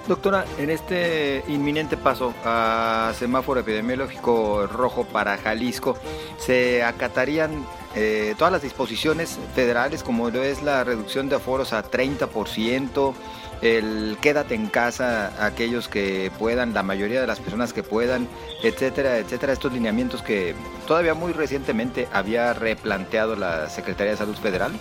Doctora, 0.07 0.45
en 0.59 0.69
este 0.69 1.43
inminente 1.49 1.97
paso 1.97 2.35
a 2.45 3.13
semáforo 3.19 3.61
epidemiológico 3.61 4.67
rojo 4.67 5.05
para 5.05 5.39
Jalisco, 5.39 5.97
¿se 6.37 6.83
acatarían 6.85 7.65
eh, 7.97 8.35
todas 8.37 8.53
las 8.53 8.63
disposiciones 8.63 9.39
federales 9.55 10.03
como 10.03 10.31
lo 10.31 10.43
es 10.43 10.63
la 10.63 10.85
reducción 10.85 11.29
de 11.29 11.37
aforos 11.37 11.73
a 11.73 11.85
30%, 11.85 13.15
el 13.63 14.19
quédate 14.21 14.55
en 14.55 14.67
casa 14.67 15.33
aquellos 15.45 15.89
que 15.89 16.31
puedan, 16.39 16.75
la 16.75 16.83
mayoría 16.83 17.21
de 17.21 17.27
las 17.27 17.41
personas 17.41 17.73
que 17.73 17.83
puedan, 17.83 18.29
etcétera, 18.63 19.19
etcétera, 19.19 19.53
estos 19.53 19.73
lineamientos 19.73 20.23
que 20.23 20.55
todavía 20.87 21.15
muy 21.15 21.33
recientemente 21.33 22.09
había 22.13 22.53
replanteado 22.53 23.37
la 23.37 23.71
Secretaría 23.71 24.13
de 24.13 24.19
Salud 24.19 24.37
Federal? 24.37 24.73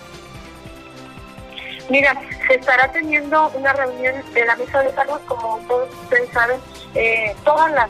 Mira, 1.90 2.20
se 2.48 2.56
estará 2.56 2.92
teniendo 2.92 3.50
una 3.50 3.74
reunión 3.74 4.16
de 4.34 4.46
la 4.46 4.56
mesa 4.56 4.80
de 4.82 4.94
salud, 4.94 5.20
como 5.28 5.60
todos 5.68 5.90
ustedes 6.04 6.30
saben, 6.32 6.58
eh, 6.96 7.36
todas 7.44 7.72
las, 7.72 7.90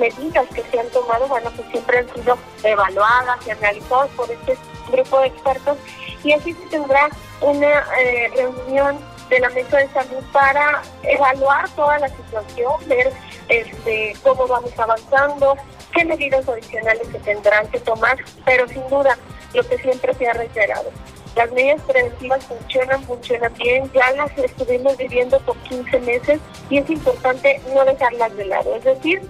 medidas 0.00 0.46
que 0.54 0.62
se 0.62 0.80
han 0.80 0.88
tomado, 0.88 1.28
bueno, 1.28 1.50
pues 1.54 1.68
siempre 1.70 1.98
han 1.98 2.14
sido 2.14 2.36
evaluadas 2.64 3.46
y 3.46 3.50
analizadas 3.50 4.08
por 4.16 4.30
este 4.30 4.56
grupo 4.90 5.20
de 5.20 5.28
expertos 5.28 5.78
y 6.24 6.32
así 6.32 6.52
se 6.54 6.66
tendrá 6.66 7.08
una 7.40 7.84
eh, 8.00 8.30
reunión 8.34 8.98
de 9.28 9.40
la 9.40 9.48
mesa 9.50 9.76
de 9.76 9.88
salud 9.90 10.24
para 10.32 10.82
evaluar 11.04 11.68
toda 11.70 11.98
la 12.00 12.08
situación, 12.08 12.72
ver 12.86 13.12
este, 13.48 14.16
cómo 14.24 14.48
vamos 14.48 14.76
avanzando, 14.76 15.56
qué 15.94 16.04
medidas 16.04 16.48
adicionales 16.48 17.06
se 17.12 17.18
tendrán 17.20 17.68
que 17.68 17.78
tomar, 17.80 18.18
pero 18.44 18.66
sin 18.68 18.86
duda 18.88 19.16
lo 19.54 19.62
que 19.68 19.78
siempre 19.78 20.14
se 20.14 20.28
ha 20.28 20.32
reiterado, 20.32 20.90
las 21.36 21.50
medidas 21.52 21.80
preventivas 21.82 22.44
funcionan, 22.44 23.02
funcionan 23.04 23.54
bien, 23.54 23.90
ya 23.92 24.10
las 24.12 24.36
estuvimos 24.36 24.96
viviendo 24.96 25.38
por 25.40 25.56
15 25.58 26.00
meses 26.00 26.40
y 26.68 26.78
es 26.78 26.90
importante 26.90 27.60
no 27.72 27.84
dejarlas 27.84 28.36
de 28.36 28.44
lado. 28.46 28.74
Es 28.74 28.84
decir, 28.84 29.22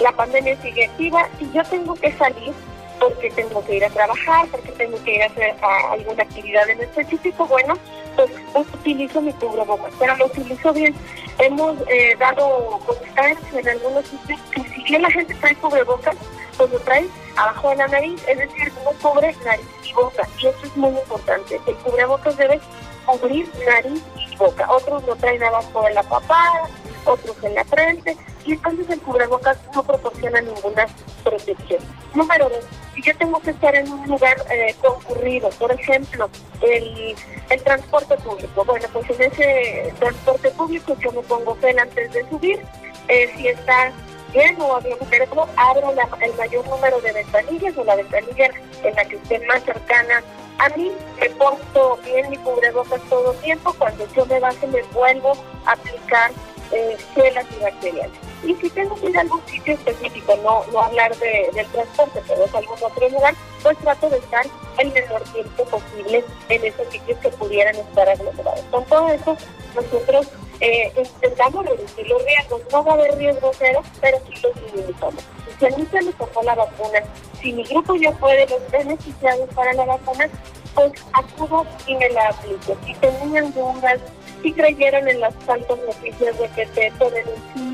la 0.00 0.12
pandemia 0.12 0.60
sigue 0.62 0.86
activa 0.86 1.28
y 1.40 1.50
yo 1.52 1.62
tengo 1.64 1.94
que 1.94 2.12
salir 2.12 2.52
porque 3.00 3.30
tengo 3.30 3.64
que 3.64 3.76
ir 3.76 3.84
a 3.84 3.90
trabajar, 3.90 4.46
porque 4.50 4.72
tengo 4.72 5.02
que 5.04 5.16
ir 5.16 5.22
a 5.22 5.26
hacer 5.26 5.54
alguna 5.90 6.22
actividad 6.22 6.68
en 6.70 6.80
específico, 6.80 7.46
bueno, 7.46 7.74
pues, 8.16 8.30
utilizo 8.72 9.20
mi 9.20 9.32
cubrebocas, 9.34 9.92
pero 9.98 10.16
lo 10.16 10.26
utilizo 10.26 10.72
bien. 10.72 10.94
Hemos 11.38 11.76
eh, 11.88 12.16
dado 12.18 12.80
constancia 12.86 13.60
en 13.60 13.68
algunos 13.68 14.06
sitios 14.06 14.40
que 14.52 14.62
si 14.62 14.82
bien 14.84 15.02
la 15.02 15.10
gente 15.10 15.34
trae 15.34 15.54
cubrebocas, 15.56 16.16
pues 16.56 16.70
lo 16.70 16.78
trae 16.80 17.06
abajo 17.36 17.70
de 17.70 17.76
la 17.76 17.88
nariz, 17.88 18.22
es 18.28 18.38
decir, 18.38 18.72
no 18.84 18.90
cubre 19.02 19.34
nariz 19.44 19.66
y 19.82 19.92
boca. 19.92 20.28
Y 20.38 20.46
eso 20.46 20.58
es 20.62 20.76
muy 20.76 20.90
importante. 20.90 21.60
El 21.66 21.74
cubrebocas 21.76 22.36
debe 22.36 22.60
cubrir 23.06 23.50
nariz 23.66 24.02
y 24.16 24.36
boca. 24.36 24.70
Otros 24.70 25.04
lo 25.04 25.16
traen 25.16 25.42
abajo 25.42 25.82
de 25.82 25.94
la 25.94 26.02
papada, 26.02 26.68
otros 27.04 27.36
en 27.42 27.54
la 27.54 27.64
frente, 27.64 28.16
y 28.44 28.52
entonces 28.52 28.88
el 28.90 29.00
cubrebocas 29.00 29.58
no 29.74 29.82
proporciona 29.82 30.40
ninguna 30.40 30.86
protección. 31.22 31.80
Número 32.14 32.48
dos, 32.48 32.64
si 32.94 33.02
yo 33.02 33.16
tengo 33.16 33.40
que 33.40 33.50
estar 33.50 33.74
en 33.74 33.90
un 33.90 34.06
lugar 34.06 34.36
eh, 34.50 34.74
concurrido, 34.80 35.50
por 35.50 35.72
ejemplo, 35.72 36.28
el, 36.60 37.14
el 37.50 37.62
transporte 37.62 38.16
público, 38.18 38.64
bueno, 38.64 38.86
pues 38.92 39.10
en 39.10 39.32
ese 39.32 39.94
transporte 39.98 40.50
público 40.50 40.96
yo 41.00 41.12
me 41.12 41.22
pongo 41.22 41.56
gel 41.60 41.78
antes 41.78 42.12
de 42.12 42.28
subir, 42.28 42.60
eh, 43.08 43.32
si 43.36 43.48
está 43.48 43.92
bien 44.32 44.60
o 44.60 44.74
había 44.74 44.96
un 44.96 45.48
abro 45.56 45.94
el 46.20 46.34
mayor 46.34 46.66
número 46.68 47.00
de 47.00 47.12
ventanillas 47.12 47.76
o 47.76 47.84
la 47.84 47.94
ventanilla 47.94 48.50
en 48.82 48.94
la 48.94 49.04
que 49.04 49.16
esté 49.16 49.38
más 49.46 49.62
cercana 49.62 50.22
a 50.58 50.68
mí, 50.70 50.90
me 51.20 51.30
pongo 51.30 51.98
bien 52.04 52.30
mi 52.30 52.36
cubrebocas 52.38 53.00
todo 53.08 53.32
el 53.32 53.38
tiempo, 53.38 53.74
cuando 53.78 54.06
yo 54.14 54.24
me 54.26 54.40
baje 54.40 54.66
me 54.66 54.82
vuelvo 54.92 55.32
a 55.66 55.72
aplicar 55.72 56.30
eh, 56.72 56.96
gel 57.14 57.36
antibacterial. 57.36 58.10
Y 58.46 58.54
si 58.56 58.70
tengo 58.70 58.94
que 58.96 59.10
ir 59.10 59.16
a 59.16 59.22
algún 59.22 59.40
sitio 59.46 59.74
específico, 59.74 60.36
no, 60.42 60.64
no 60.72 60.80
hablar 60.80 61.16
de, 61.16 61.50
del 61.54 61.66
transporte, 61.68 62.22
pero 62.26 62.44
es 62.44 62.54
algún 62.54 62.78
otro 62.82 63.08
lugar, 63.08 63.34
pues 63.62 63.78
trato 63.78 64.10
de 64.10 64.18
estar 64.18 64.44
el 64.78 64.92
menor 64.92 65.22
tiempo 65.32 65.64
posible 65.64 66.24
en 66.48 66.64
esos 66.64 66.86
sitios 66.88 67.18
que 67.20 67.28
pudieran 67.30 67.74
estar 67.76 68.08
aglomerados. 68.08 68.60
Con 68.70 68.84
todo 68.84 69.08
eso, 69.08 69.36
nosotros 69.74 70.28
eh, 70.60 70.92
intentamos 70.96 71.66
reducir 71.66 72.06
los 72.06 72.24
riesgos. 72.24 72.62
No 72.70 72.84
va 72.84 72.92
a 72.92 72.94
haber 72.94 73.16
riesgo 73.16 73.50
cero, 73.58 73.82
pero 74.00 74.18
sí 74.26 74.40
los 74.42 74.56
minimizamos. 74.72 75.24
Si 75.58 75.66
a 75.66 75.70
mí 75.70 75.86
se 75.90 76.02
me 76.02 76.12
tocó 76.12 76.42
la 76.42 76.54
vacuna, 76.54 77.00
si 77.40 77.52
mi 77.52 77.64
grupo 77.64 77.94
ya 77.96 78.12
puede 78.12 78.46
los 78.48 78.70
beneficiados 78.70 79.48
para 79.54 79.72
la 79.72 79.84
vacuna, 79.84 80.28
pues 80.74 80.92
acudo 81.12 81.66
y 81.86 81.94
me 81.96 82.08
la 82.10 82.28
aplico. 82.28 82.76
Si 82.84 82.94
tenían 82.94 83.52
dudas, 83.54 84.00
si 84.42 84.52
creyeron 84.52 85.08
en 85.08 85.20
las 85.20 85.34
tantas 85.40 85.78
noticias 85.78 86.38
de 86.38 86.48
que 86.50 86.66
te 86.66 86.92
pueden 86.92 87.24
decir, 87.26 87.73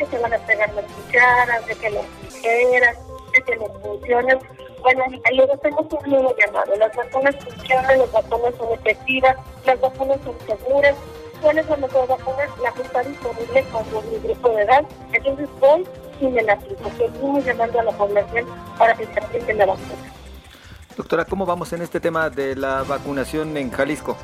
que 0.00 0.06
se 0.06 0.18
van 0.18 0.32
a 0.32 0.38
pegar 0.38 0.72
las 0.72 0.84
cucharas, 0.86 1.66
de 1.66 1.74
que 1.74 1.90
las 1.90 2.06
tijeras, 2.22 2.96
de 3.34 3.42
que 3.42 3.56
no 3.56 3.66
funcionan, 3.80 4.38
bueno, 4.80 5.04
luego 5.36 5.58
tengo 5.58 5.80
un 5.90 6.10
nuevo 6.10 6.34
llamado. 6.38 6.74
Las 6.76 6.96
vacunas 6.96 7.36
funcionan, 7.44 7.98
las 7.98 8.10
vacunas 8.10 8.54
son 8.56 8.72
efectivas, 8.72 9.36
las 9.66 9.78
vacunas 9.78 10.18
son 10.24 10.34
seguras. 10.46 10.94
¿Cuál 11.42 11.58
es 11.58 11.68
la 11.68 11.76
mejor 11.76 12.08
vacuna? 12.08 12.48
La 12.62 12.72
que 12.72 12.82
está 12.82 13.02
disponible 13.02 13.64
con 13.70 14.10
mi 14.10 14.18
grupo 14.20 14.48
de 14.50 14.62
edad. 14.62 14.84
Entonces 15.12 15.48
voy 15.60 15.86
y 16.18 16.26
me 16.28 16.42
la 16.42 16.54
aplico. 16.54 16.90
Seguimos 16.96 17.44
llamando 17.44 17.80
a 17.80 17.82
la 17.82 17.92
población 17.92 18.46
para 18.78 18.94
que 18.94 19.04
se 19.04 19.20
apliquen 19.20 19.58
la 19.58 19.66
vacuna. 19.66 20.12
Doctora, 20.96 21.24
¿cómo 21.26 21.44
vamos 21.44 21.72
en 21.74 21.82
este 21.82 22.00
tema 22.00 22.30
de 22.30 22.56
la 22.56 22.84
vacunación 22.84 23.54
en 23.58 23.70
Jalisco? 23.70 24.16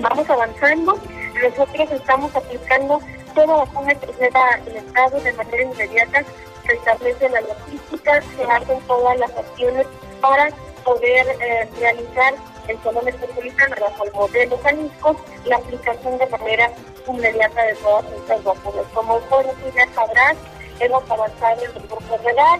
Vamos 0.00 0.28
avanzando. 0.30 0.98
Nosotros 1.42 1.92
estamos 1.92 2.34
aplicando 2.34 3.00
toda 3.36 3.56
vacuna 3.58 3.94
que 3.94 4.12
se 4.14 4.30
da 4.30 4.60
el 4.66 4.76
Estado 4.76 5.20
de 5.20 5.32
manera 5.34 5.62
inmediata 5.62 6.24
se 6.66 6.72
establece 6.72 7.28
la 7.28 7.40
logística, 7.42 8.22
se 8.22 8.42
hacen 8.44 8.80
todas 8.88 9.18
las 9.18 9.30
acciones 9.30 9.86
para 10.20 10.48
poder 10.84 11.26
eh, 11.40 11.68
realizar 11.78 12.34
en 12.66 12.82
zona 12.82 13.02
metropolitana 13.02 13.76
bajo 13.78 14.04
el 14.04 14.12
modelo 14.12 14.58
Jalisco 14.62 15.16
la 15.44 15.56
aplicación 15.56 16.18
de 16.18 16.26
manera 16.26 16.72
inmediata 17.06 17.62
de 17.62 17.74
todas 17.74 18.04
estas 18.12 18.42
vacunas. 18.42 18.86
Como 18.94 19.18
tú 19.18 19.36
ya 19.76 19.86
sabrás, 19.94 20.36
hemos 20.80 21.08
avanzado 21.08 21.62
en 21.62 21.76
el 21.76 21.88
grupo 21.88 22.18
de 22.18 22.30
edad, 22.30 22.58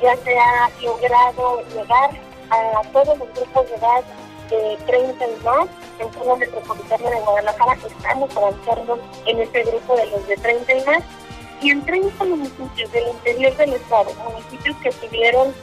ya 0.00 0.16
se 0.16 0.36
ha 0.36 0.70
logrado 0.82 1.62
llegar 1.68 2.10
a 2.50 2.82
todos 2.92 3.18
los 3.18 3.34
grupos 3.34 3.68
de 3.68 3.76
edad 3.76 4.04
de 4.50 4.78
30 4.86 5.24
y 5.26 5.44
más 5.44 5.68
en 5.98 6.12
zona 6.12 6.36
metropolitana 6.36 7.10
de 7.10 7.20
Guadalajara. 7.20 7.78
Estamos 7.86 8.36
avanzando 8.36 8.98
en 9.26 9.40
este 9.40 9.62
grupo 9.64 9.96
de 9.96 10.06
los 10.06 10.26
de 10.26 10.36
30 10.36 10.72
y 10.72 10.84
más 10.84 11.02
y 11.60 11.70
en 11.70 11.84
30 11.84 12.24
municipios 12.24 12.92
del 12.92 13.08
interior 13.08 13.56
del 13.56 13.72
estado, 13.74 14.10
municipios 14.30 14.76
que 14.78 14.90
tuvieron 14.92 15.54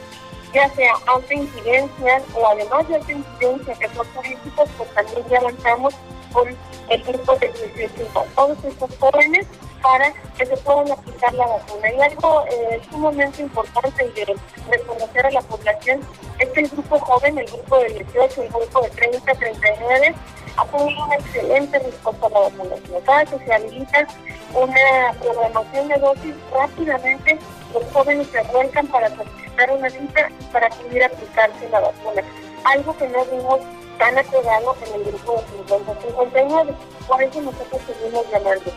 ya 0.52 0.68
sea 0.74 0.92
alta 1.06 1.34
incidencia 1.34 2.22
o 2.34 2.46
además 2.46 2.88
de 2.88 2.94
alta 2.96 3.12
incidencia 3.12 3.74
que 3.74 3.88
son 3.88 4.06
turísticos, 4.14 4.68
pues 4.78 4.94
también 4.94 5.24
ya 5.28 5.38
avanzamos 5.38 5.94
con 6.32 6.48
el 6.88 7.02
grupo 7.02 7.36
de 7.36 7.48
18 7.76 8.26
todos 8.34 8.64
estos 8.64 8.90
jóvenes 8.98 9.46
para 9.84 10.10
que 10.38 10.46
se 10.46 10.56
puedan 10.56 10.90
aplicar 10.90 11.34
la 11.34 11.46
vacuna. 11.46 11.92
Y 11.92 12.00
algo 12.00 12.44
eh, 12.50 12.80
sumamente 12.90 13.42
importante 13.42 14.02
de 14.02 14.34
reconocer 14.70 15.26
a 15.26 15.30
la 15.30 15.42
población 15.42 16.00
es 16.38 16.48
que 16.48 16.60
el 16.60 16.68
grupo 16.70 16.98
joven, 17.00 17.38
el 17.38 17.46
grupo 17.46 17.78
de 17.80 17.88
18, 17.90 18.42
el 18.44 18.48
grupo 18.48 18.80
de 18.80 18.88
30, 18.88 19.34
39, 19.34 20.14
ha 20.56 20.64
tenido 20.64 21.04
una 21.04 21.14
excelente 21.16 21.78
respuesta 21.78 22.26
a 22.26 22.30
la 22.30 22.40
vacunación. 22.40 23.02
Cada 23.04 23.26
que 23.26 23.44
se 23.44 23.52
habilita 23.52 24.06
una 24.54 25.12
programación 25.20 25.88
de 25.88 25.96
dosis, 25.96 26.34
rápidamente 26.50 27.38
los 27.74 27.84
jóvenes 27.92 28.26
se 28.28 28.40
vuelcan 28.44 28.86
para 28.86 29.10
solicitar 29.14 29.70
una 29.70 29.90
cita 29.90 30.30
para 30.50 30.70
poder 30.70 31.04
aplicarse 31.04 31.68
la 31.70 31.80
vacuna. 31.80 32.22
Algo 32.64 32.96
que 32.96 33.08
no 33.08 33.22
vimos 33.26 33.60
tan 33.98 34.16
apegado 34.16 34.74
en 34.86 34.94
el 34.94 35.04
grupo 35.04 35.42
de 35.68 35.74
50-59. 35.74 36.74
Por 37.06 37.22
eso 37.22 37.42
nosotros 37.42 37.82
seguimos 37.86 38.24
llamando. 38.32 38.72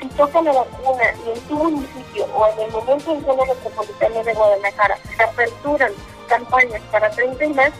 Si 0.00 0.08
toca 0.08 0.42
la 0.42 0.52
vacuna 0.52 1.04
y 1.24 1.30
en 1.30 1.40
tu 1.46 1.54
municipio 1.54 2.26
o 2.34 2.46
en 2.52 2.60
el 2.60 2.70
momento 2.70 3.12
en 3.12 3.24
zona 3.24 3.44
metropolitana 3.44 4.22
de 4.22 4.34
Guadalajara 4.34 4.98
se 5.16 5.22
aperturan 5.22 5.92
campañas 6.28 6.82
para 6.90 7.10
30 7.10 7.44
y 7.44 7.54
más, 7.54 7.70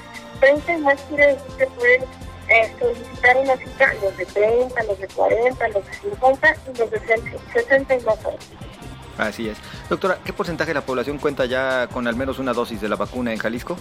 30 0.41 0.73
y 0.73 0.77
más 0.79 1.01
quiere 1.03 1.27
decir 1.35 1.57
que 1.59 1.67
pueden 1.67 2.03
eh, 2.49 2.75
solicitar 2.79 3.37
una 3.37 3.57
cita 3.57 3.95
los 4.03 4.17
de 4.17 4.27
30, 4.27 4.83
los 4.85 4.99
de 4.99 5.09
40, 5.09 5.69
los 5.69 5.87
de 5.87 5.93
50 5.93 6.57
y 6.75 6.79
los 6.79 6.91
de 6.91 7.01
60 7.53 7.95
y 7.95 8.01
más 8.01 8.25
años. 8.25 8.47
Así 9.19 9.49
es. 9.49 9.59
Doctora, 9.89 10.19
¿qué 10.25 10.33
porcentaje 10.33 10.71
de 10.71 10.75
la 10.75 10.83
población 10.83 11.19
cuenta 11.19 11.47
ya 11.47 11.89
con 11.89 12.07
al 12.07 12.17
menos 12.17 12.39
una 12.39 12.53
dosis 12.53 12.81
de 12.81 12.89
la 12.89 12.97
vacuna 12.97 13.33
en 13.33 13.39
Jalisco? 13.39 13.77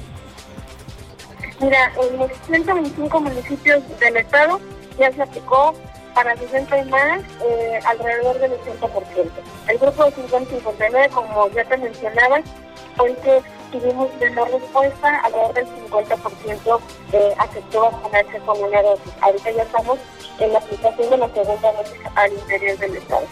Mira, 1.60 1.91
en 2.02 2.17
los 2.17 2.32
125 2.48 3.21
municipios 3.21 4.00
del 4.00 4.17
estado 4.17 4.60
ya 4.98 5.12
se 5.12 5.21
aplicó 5.21 5.74
para 6.15 6.36
60 6.38 6.80
y 6.80 6.86
más 6.86 7.21
eh, 7.43 7.80
alrededor 7.86 8.39
del 8.39 8.54
80%. 8.54 9.30
El 9.67 9.78
grupo 9.78 10.06
de 10.06 10.12
50 10.12 10.54
y 10.54 10.56
59, 10.56 11.10
como 11.13 11.49
ya 11.49 11.65
te 11.65 11.78
mencionaba, 11.78 12.39
fue 12.95 13.10
el 13.10 13.17
que 13.17 13.41
tuvimos 13.71 14.10
menor 14.19 14.49
respuesta, 14.49 15.19
alrededor 15.19 15.54
del 15.54 15.67
50% 15.67 16.80
eh, 17.12 17.36
aceptó 17.38 17.82
vacunarse 17.82 18.39
con 18.39 18.63
una 18.63 18.82
dosis. 18.82 19.13
Ahorita 19.21 19.51
ya 19.51 19.63
estamos 19.63 19.99
en 20.39 20.54
la 20.54 20.60
aplicación 20.60 21.10
de 21.10 21.17
la 21.17 21.30
segunda 21.30 21.71
dosis 21.73 21.99
al 22.15 22.34
interior 22.34 22.78
del 22.78 22.95
estado. 22.95 23.28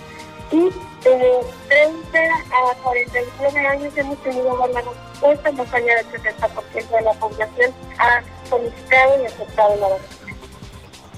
Y 0.52 0.66
de 1.04 1.40
30 1.70 2.20
a 2.20 2.76
49 2.84 3.60
años 3.66 3.98
hemos 3.98 4.18
tenido 4.24 4.56
buena 4.58 4.82
respuesta, 4.82 5.52
más 5.54 5.74
allá 5.74 5.96
del 5.96 6.22
70% 6.22 6.90
de 6.90 7.02
la 7.02 7.14
población 7.14 7.74
ha 7.98 8.22
solicitado 8.50 9.24
y 9.24 9.26
aceptado 9.26 9.76
la 9.78 9.88
vacuna 9.88 10.23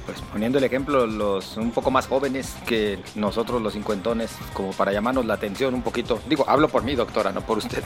pues 0.05 0.21
poniendo 0.21 0.57
el 0.57 0.63
ejemplo, 0.63 1.07
los 1.07 1.57
un 1.57 1.71
poco 1.71 1.91
más 1.91 2.07
jóvenes 2.07 2.55
que 2.67 2.99
nosotros 3.15 3.61
los 3.61 3.73
cincuentones, 3.73 4.31
como 4.53 4.71
para 4.71 4.91
llamarnos 4.91 5.25
la 5.25 5.33
atención 5.35 5.73
un 5.73 5.81
poquito. 5.81 6.19
Digo, 6.27 6.45
hablo 6.47 6.69
por 6.69 6.83
mí, 6.83 6.95
doctora, 6.95 7.31
no 7.31 7.41
por 7.41 7.57
usted. 7.57 7.83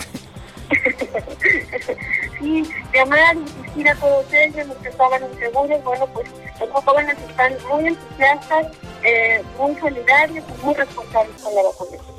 sí, 2.39 2.63
llamar 2.93 3.35
insistir 3.35 3.89
a 3.89 3.95
todos 3.95 4.25
ellos, 4.33 4.67
los 4.67 4.77
que 4.77 4.89
estaban 4.89 5.21
inseguros, 5.31 5.83
bueno, 5.83 6.07
pues 6.07 6.29
los 6.59 6.83
jóvenes 6.83 7.17
están 7.29 7.53
muy 7.69 7.87
entusiastas, 7.87 8.67
eh, 9.03 9.41
muy 9.57 9.75
solidarios 9.75 10.43
y 10.47 10.65
muy 10.65 10.75
responsables 10.75 11.41
con 11.41 11.55
la 11.55 11.63
vacunación. 11.63 12.18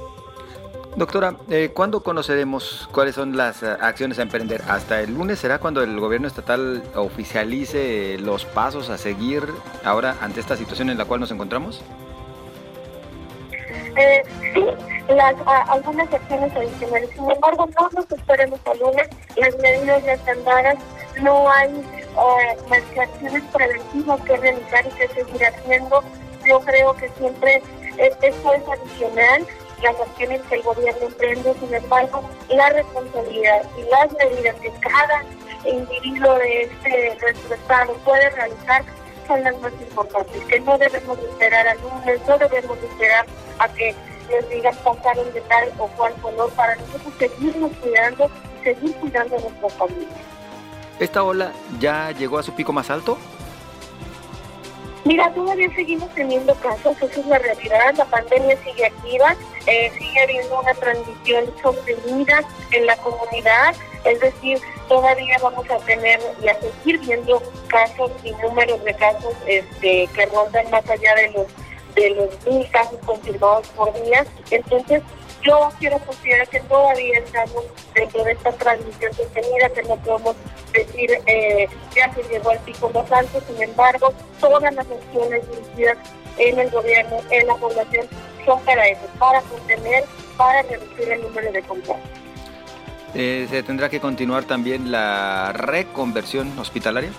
Doctora, 0.96 1.36
eh, 1.48 1.70
¿cuándo 1.72 2.02
conoceremos 2.02 2.88
cuáles 2.92 3.14
son 3.14 3.36
las 3.36 3.62
eh, 3.62 3.76
acciones 3.80 4.18
a 4.18 4.22
emprender? 4.22 4.62
¿Hasta 4.68 5.00
el 5.00 5.14
lunes 5.14 5.38
será 5.38 5.60
cuando 5.60 5.82
el 5.82 6.00
gobierno 6.00 6.26
estatal 6.26 6.82
oficialice 6.96 8.18
los 8.18 8.44
pasos 8.44 8.90
a 8.90 8.98
seguir 8.98 9.44
ahora 9.84 10.16
ante 10.20 10.40
esta 10.40 10.56
situación 10.56 10.90
en 10.90 10.98
la 10.98 11.04
cual 11.04 11.20
nos 11.20 11.30
encontramos? 11.30 11.80
Eh, 13.96 14.22
sí, 14.52 14.64
las, 15.14 15.34
algunas 15.68 16.12
acciones 16.12 16.52
adicionales. 16.56 17.10
Sin 17.14 17.30
embargo, 17.30 17.68
no 17.78 17.90
nos 17.90 18.10
esperemos 18.10 18.58
a 18.66 18.74
lunes, 18.74 19.08
las 19.36 19.56
medidas 19.58 20.04
ya 20.04 20.12
están 20.14 20.44
dadas, 20.44 20.78
no 21.22 21.48
hay 21.50 21.70
eh, 21.70 22.56
más 22.68 22.82
acciones 22.98 23.44
preventivas 23.52 24.20
que 24.22 24.36
realizar 24.36 24.84
y 24.86 24.90
que 24.90 25.08
seguir 25.08 25.46
haciendo. 25.46 26.02
Yo 26.44 26.58
creo 26.60 26.94
que 26.94 27.08
siempre 27.10 27.62
esto 27.96 28.52
es 28.54 28.62
adicional 28.68 29.46
las 29.82 30.00
acciones 30.00 30.40
que 30.48 30.56
el 30.56 30.62
gobierno 30.62 31.06
emprende, 31.06 31.54
sin 31.60 31.74
embargo, 31.74 32.28
la 32.48 32.68
responsabilidad 32.70 33.62
y 33.78 33.82
las 33.90 34.12
medidas 34.12 34.56
que 34.56 34.72
cada 34.80 35.24
individuo 35.64 36.34
de 36.34 36.62
este 36.62 37.54
Estado 37.54 37.92
puede 38.04 38.30
realizar 38.30 38.84
son 39.26 39.42
las 39.44 39.58
más 39.60 39.72
importantes, 39.72 40.44
que 40.46 40.60
no 40.60 40.76
debemos 40.76 41.18
esperar 41.18 41.68
a 41.68 41.74
lunes, 41.74 42.20
no 42.26 42.38
debemos 42.38 42.78
esperar 42.78 43.26
a 43.58 43.68
que 43.68 43.94
nos 44.30 44.48
digan 44.48 44.74
pasar 44.76 45.16
de 45.16 45.40
tal 45.42 45.72
o 45.78 45.86
cual 45.88 46.12
color 46.22 46.50
para 46.52 46.76
nosotros 46.76 47.14
seguirnos 47.18 47.70
cuidando 47.80 48.30
seguir 48.62 48.94
cuidando 48.96 49.36
a 49.36 49.40
nuestra 49.40 49.68
familia. 49.70 50.08
¿Esta 50.98 51.22
ola 51.22 51.52
ya 51.78 52.10
llegó 52.10 52.38
a 52.38 52.42
su 52.42 52.52
pico 52.52 52.72
más 52.72 52.90
alto? 52.90 53.18
Mira, 55.04 55.32
todavía 55.32 55.74
seguimos 55.74 56.10
teniendo 56.14 56.54
casos, 56.56 56.96
esa 57.00 57.20
es 57.20 57.26
la 57.26 57.38
realidad, 57.38 57.94
la 57.96 58.04
pandemia 58.04 58.56
sigue 58.62 58.86
activa, 58.86 59.34
eh, 59.66 59.90
sigue 59.96 60.20
habiendo 60.22 60.60
una 60.60 60.74
transición 60.74 61.44
sostenida 61.62 62.40
en 62.72 62.86
la 62.86 62.96
comunidad, 62.98 63.74
es 64.04 64.20
decir, 64.20 64.58
todavía 64.88 65.38
vamos 65.42 65.68
a 65.70 65.78
tener 65.78 66.20
y 66.42 66.48
a 66.48 66.60
seguir 66.60 66.98
viendo 67.00 67.42
casos 67.68 68.10
y 68.22 68.32
números 68.32 68.84
de 68.84 68.94
casos 68.94 69.34
este, 69.46 70.06
que 70.14 70.26
rondan 70.26 70.70
más 70.70 70.88
allá 70.88 71.14
de 71.14 71.30
los 71.30 71.46
de 71.94 72.10
los 72.10 72.46
mil 72.46 72.70
casos 72.70 72.98
confirmados 73.04 73.66
por 73.68 73.92
día. 74.04 74.24
Entonces, 74.50 75.02
yo 75.42 75.70
quiero 75.78 75.98
considerar 75.98 76.48
que 76.48 76.60
todavía 76.60 77.18
estamos 77.18 77.64
dentro 77.94 78.24
de 78.24 78.32
esta 78.32 78.52
transmisión 78.52 79.12
sostenida, 79.14 79.68
que 79.70 79.82
no 79.82 79.96
podemos 79.96 80.36
decir 80.72 81.10
eh, 81.26 81.68
ya 81.94 82.12
se 82.14 82.22
llegó 82.24 82.50
al 82.50 82.58
pico 82.60 82.90
más 82.90 83.10
alto, 83.10 83.40
sin 83.46 83.62
embargo, 83.62 84.12
todas 84.40 84.74
las 84.74 84.86
acciones 84.86 85.42
dirigidas 85.50 85.98
en 86.38 86.58
el 86.58 86.70
gobierno, 86.70 87.18
en 87.30 87.46
la 87.46 87.54
población, 87.54 88.06
son 88.44 88.60
para 88.64 88.86
eso, 88.88 89.06
para 89.18 89.40
contener, 89.42 90.04
para 90.36 90.62
reducir 90.62 91.12
el 91.12 91.22
número 91.22 91.52
de 91.52 91.62
contagios. 91.62 92.08
Eh, 93.14 93.46
¿Se 93.50 93.62
tendrá 93.62 93.88
que 93.88 94.00
continuar 94.00 94.44
también 94.44 94.92
la 94.92 95.52
reconversión 95.52 96.56
hospitalaria? 96.58 97.10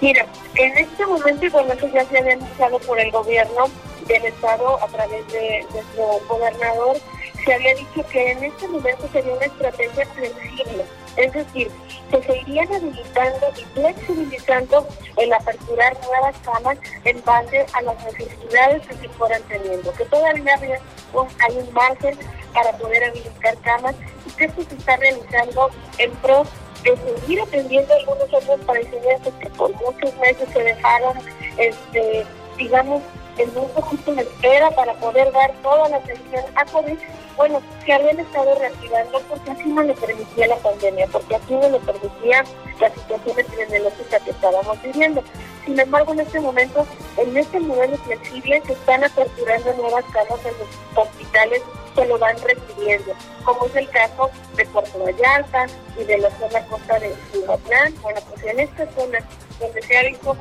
Mira, 0.00 0.26
en 0.54 0.78
este 0.78 1.06
momento, 1.06 1.46
y 1.46 1.48
bueno, 1.48 1.72
eso 1.72 1.88
ya 1.88 2.04
se 2.04 2.18
ha 2.18 2.32
anunciado 2.32 2.78
por 2.80 2.98
el 2.98 3.10
gobierno 3.10 3.66
del 4.06 4.24
Estado 4.24 4.82
a 4.82 4.86
través 4.88 5.26
de 5.32 5.66
nuestro 5.72 6.20
gobernador, 6.28 6.96
se 7.44 7.54
había 7.54 7.74
dicho 7.74 8.04
que 8.10 8.32
en 8.32 8.44
este 8.44 8.68
momento 8.68 9.08
sería 9.12 9.32
una 9.34 9.46
estrategia 9.46 10.06
flexible, 10.06 10.84
es 11.16 11.32
decir, 11.32 11.70
que 12.10 12.22
se 12.22 12.38
irían 12.38 12.72
habilitando 12.72 13.46
y 13.56 13.64
flexibilizando 13.74 14.86
el 15.16 15.32
aperturar 15.32 15.96
nuevas 16.04 16.36
camas 16.44 16.78
en 17.04 17.22
base 17.24 17.66
a 17.72 17.82
las 17.82 18.04
necesidades 18.04 18.86
que 18.86 18.94
se 18.94 19.08
fueran 19.10 19.42
teniendo, 19.44 19.92
que 19.92 20.04
todavía 20.06 20.54
hay 20.54 21.56
un 21.56 21.72
margen 21.72 22.18
para 22.52 22.72
poder 22.78 23.04
habilitar 23.04 23.56
camas 23.58 23.94
y 24.26 24.30
que 24.30 24.44
esto 24.46 24.62
se 24.68 24.76
está 24.76 24.96
realizando 24.96 25.70
en 25.98 26.10
pro 26.16 26.44
de 26.82 26.96
seguir 26.96 27.40
atendiendo 27.40 27.94
algunos 27.94 28.32
otros 28.32 28.60
padecimientos 28.66 29.34
que 29.40 29.50
por 29.50 29.72
muchos 29.74 30.14
meses 30.16 30.48
se 30.52 30.62
dejaron, 30.62 31.16
este, 31.58 32.24
digamos, 32.56 33.02
en 33.38 33.56
un 33.56 33.68
poquito 33.70 34.14
de 34.14 34.22
espera 34.22 34.70
para 34.70 34.94
poder 34.94 35.30
dar 35.32 35.52
toda 35.62 35.88
la 35.88 35.96
atención 35.96 36.44
a 36.54 36.64
COVID, 36.64 36.98
bueno, 37.36 37.60
se 37.84 37.92
habían 37.92 38.18
estado 38.18 38.54
reactivando 38.58 39.20
porque 39.28 39.50
así 39.50 39.68
no 39.68 39.82
le 39.82 39.94
permitía 39.94 40.46
la 40.46 40.56
pandemia, 40.56 41.06
porque 41.08 41.36
así 41.36 41.54
no 41.54 41.68
le 41.68 41.78
permitía 41.80 42.44
la 42.80 42.90
situación 42.90 43.38
epidemiológica 43.38 44.20
que 44.20 44.30
estábamos 44.30 44.82
viviendo. 44.82 45.22
Sin 45.64 45.78
embargo, 45.78 46.12
en 46.12 46.20
este 46.20 46.40
momento, 46.40 46.86
en 47.18 47.36
este 47.36 47.60
modelo 47.60 47.96
flexible, 47.98 48.62
se 48.66 48.72
están 48.72 49.04
aperturando 49.04 49.72
nuevas 49.74 50.04
camas 50.12 50.40
en 50.46 50.54
los 50.58 51.06
hospitales 51.06 51.62
que 51.94 52.04
lo 52.06 52.18
van 52.18 52.36
recibiendo, 52.42 53.12
como 53.44 53.66
es 53.66 53.76
el 53.76 53.88
caso 53.90 54.30
de 54.54 54.64
Puerto 54.66 54.98
Vallarta 54.98 55.66
y 55.98 56.04
de 56.04 56.18
la 56.18 56.30
zona 56.38 56.64
costa 56.66 56.98
de 57.00 57.14
Ciudadán. 57.32 57.94
Bueno, 58.00 58.20
pues 58.30 58.44
en 58.44 58.60
estas 58.60 58.94
zonas 58.94 59.24
donde 59.58 59.82
se 59.82 59.98
ha 59.98 60.02
visto 60.04 60.36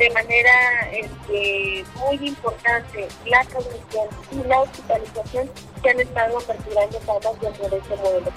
de 0.00 0.10
manera 0.10 0.90
este, 0.92 1.84
muy 1.96 2.28
importante 2.28 3.06
la 3.26 3.44
transmisión 3.44 4.08
y 4.32 4.48
la 4.48 4.60
hospitalización, 4.62 5.50
se 5.82 5.90
han 5.90 6.00
estado 6.00 6.38
aperturando 6.38 6.98
camas 7.00 7.40
dentro 7.40 7.68
de 7.68 7.76
este 7.76 7.96
modelo. 7.96 8.32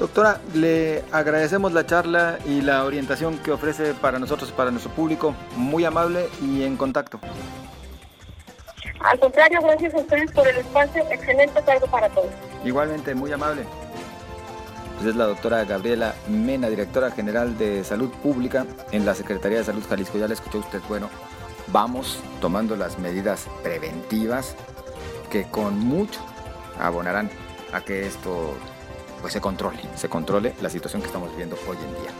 Doctora, 0.00 0.40
le 0.54 1.04
agradecemos 1.12 1.72
la 1.72 1.86
charla 1.86 2.38
y 2.44 2.62
la 2.62 2.84
orientación 2.84 3.38
que 3.38 3.52
ofrece 3.52 3.94
para 3.94 4.18
nosotros 4.18 4.50
y 4.50 4.52
para 4.54 4.72
nuestro 4.72 4.90
público. 4.90 5.36
Muy 5.54 5.84
amable 5.84 6.28
y 6.42 6.64
en 6.64 6.76
contacto. 6.76 7.20
Al 8.98 9.20
contrario, 9.20 9.60
gracias 9.62 9.94
a 9.94 9.98
ustedes 9.98 10.32
por 10.32 10.48
el 10.48 10.56
espacio. 10.56 11.04
Excelente 11.12 11.62
tarde 11.62 11.86
para 11.88 12.08
todos. 12.08 12.30
Igualmente, 12.64 13.14
muy 13.14 13.30
amable. 13.30 13.64
Pues 15.02 15.14
es 15.14 15.18
la 15.18 15.26
doctora 15.26 15.64
Gabriela 15.64 16.14
Mena, 16.28 16.68
directora 16.68 17.10
general 17.10 17.58
de 17.58 17.82
Salud 17.82 18.08
Pública 18.22 18.66
en 18.92 19.04
la 19.04 19.16
Secretaría 19.16 19.58
de 19.58 19.64
Salud 19.64 19.82
Jalisco. 19.88 20.16
Ya 20.16 20.28
le 20.28 20.34
escuchó 20.34 20.58
usted, 20.58 20.80
bueno, 20.88 21.10
vamos 21.72 22.20
tomando 22.40 22.76
las 22.76 23.00
medidas 23.00 23.48
preventivas 23.64 24.54
que 25.28 25.42
con 25.50 25.76
mucho 25.80 26.20
abonarán 26.78 27.30
a 27.72 27.80
que 27.80 28.06
esto 28.06 28.54
pues 29.20 29.32
se 29.32 29.40
controle, 29.40 29.80
se 29.96 30.08
controle 30.08 30.54
la 30.62 30.70
situación 30.70 31.02
que 31.02 31.08
estamos 31.08 31.30
viviendo 31.30 31.56
hoy 31.66 31.78
en 31.78 32.00
día. 32.00 32.12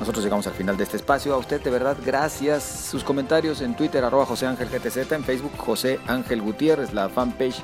Nosotros 0.00 0.24
llegamos 0.24 0.46
al 0.46 0.54
final 0.54 0.78
de 0.78 0.84
este 0.84 0.96
espacio. 0.96 1.34
A 1.34 1.36
usted 1.36 1.60
de 1.60 1.68
verdad, 1.68 1.98
gracias. 2.02 2.62
Sus 2.62 3.04
comentarios 3.04 3.60
en 3.60 3.76
Twitter, 3.76 4.02
arroba 4.02 4.24
José 4.24 4.46
Ángel 4.46 4.70
GTZ, 4.70 5.12
en 5.12 5.22
Facebook, 5.22 5.52
José 5.58 6.00
Ángel 6.06 6.40
Gutiérrez, 6.40 6.94
la 6.94 7.10
fanpage. 7.10 7.62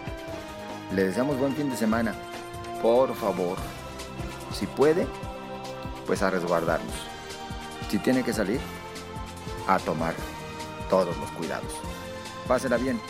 Le 0.94 1.04
deseamos 1.04 1.38
buen 1.38 1.56
fin 1.56 1.70
de 1.70 1.76
semana. 1.78 2.14
Por 2.82 3.14
favor, 3.14 3.56
si 4.52 4.66
puede, 4.66 5.06
pues 6.06 6.22
a 6.22 6.30
resguardarnos. 6.30 6.94
Si 7.90 7.98
tiene 7.98 8.22
que 8.22 8.32
salir, 8.32 8.60
a 9.68 9.78
tomar 9.78 10.14
todos 10.88 11.16
los 11.16 11.30
cuidados. 11.32 11.72
Pásela 12.46 12.76
bien. 12.76 13.00